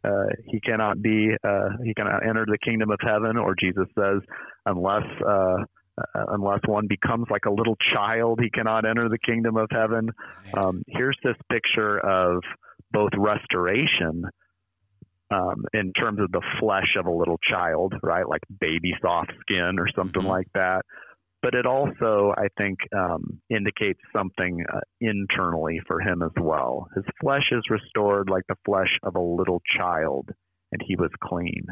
[0.08, 3.36] uh, he cannot be uh, he cannot enter the kingdom of heaven.
[3.36, 4.20] Or Jesus says,
[4.66, 5.56] unless uh,
[5.98, 10.10] uh, unless one becomes like a little child, he cannot enter the kingdom of heaven.
[10.54, 12.42] Um, here's this picture of
[12.92, 14.24] both restoration
[15.30, 18.26] um, in terms of the flesh of a little child, right?
[18.28, 20.30] Like baby soft skin or something mm-hmm.
[20.30, 20.82] like that.
[21.40, 26.88] But it also, I think, um, indicates something uh, internally for him as well.
[26.96, 30.30] His flesh is restored like the flesh of a little child,
[30.72, 31.66] and he was clean.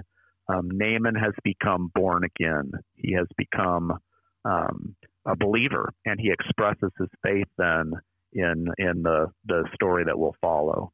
[0.49, 2.71] Um, Naaman has become born again.
[2.95, 3.99] He has become
[4.45, 4.95] um,
[5.27, 7.93] a believer, and he expresses his faith then
[8.33, 10.93] in in the the story that will follow.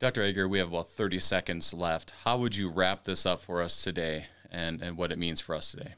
[0.00, 0.22] Dr.
[0.22, 2.12] Egger, we have about 30 seconds left.
[2.24, 5.54] How would you wrap this up for us today and, and what it means for
[5.54, 5.94] us today?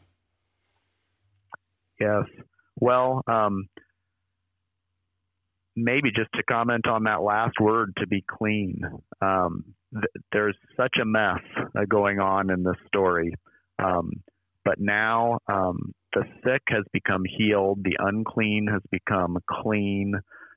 [2.00, 2.24] Yes.
[2.78, 3.68] Well, um,
[5.76, 8.80] maybe just to comment on that last word, to be clean.
[9.20, 11.40] Um, th- there's such a mess
[11.78, 13.34] uh, going on in this story.
[13.78, 14.10] Um,
[14.64, 20.14] but now um, the sick has become healed, the unclean has become clean.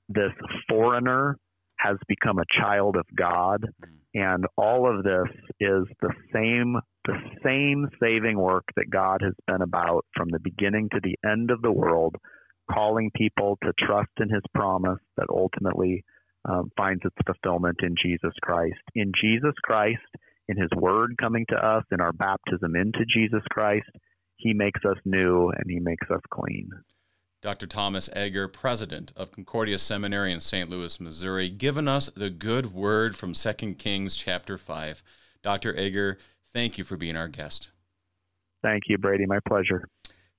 [0.08, 0.32] This
[0.68, 1.38] foreigner
[1.80, 3.66] has become a child of God.
[4.14, 9.62] And all of this is the same the same saving work that God has been
[9.62, 12.16] about from the beginning to the end of the world,
[12.70, 16.04] calling people to trust in his promise that ultimately
[16.48, 18.80] um, finds its fulfillment in Jesus Christ.
[18.96, 20.02] In Jesus Christ,
[20.48, 23.90] in his word coming to us, in our baptism into Jesus Christ,
[24.36, 26.70] he makes us new and he makes us clean.
[27.42, 27.68] Dr.
[27.68, 30.70] Thomas Egger, president of Concordia Seminary in St.
[30.70, 35.02] Louis, Missouri, given us the good word from 2 Kings chapter 5.
[35.42, 35.78] Dr.
[35.78, 36.18] Egger,
[36.54, 37.72] thank you for being our guest.
[38.62, 39.26] Thank you, Brady.
[39.26, 39.88] My pleasure.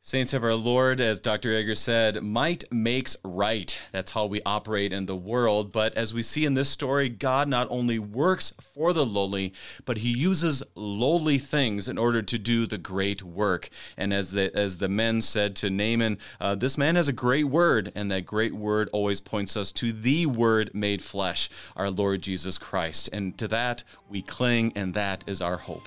[0.02, 1.54] Saints of our Lord, as Dr.
[1.54, 3.78] Egger said, might makes right.
[3.92, 5.72] That's how we operate in the world.
[5.72, 9.52] But as we see in this story, God not only works for the lowly,
[9.84, 13.68] but he uses lowly things in order to do the great work.
[13.98, 17.44] And as the, as the men said to Naaman, uh, this man has a great
[17.44, 22.22] word, and that great word always points us to the word made flesh, our Lord
[22.22, 23.10] Jesus Christ.
[23.12, 25.86] And to that we cling, and that is our hope.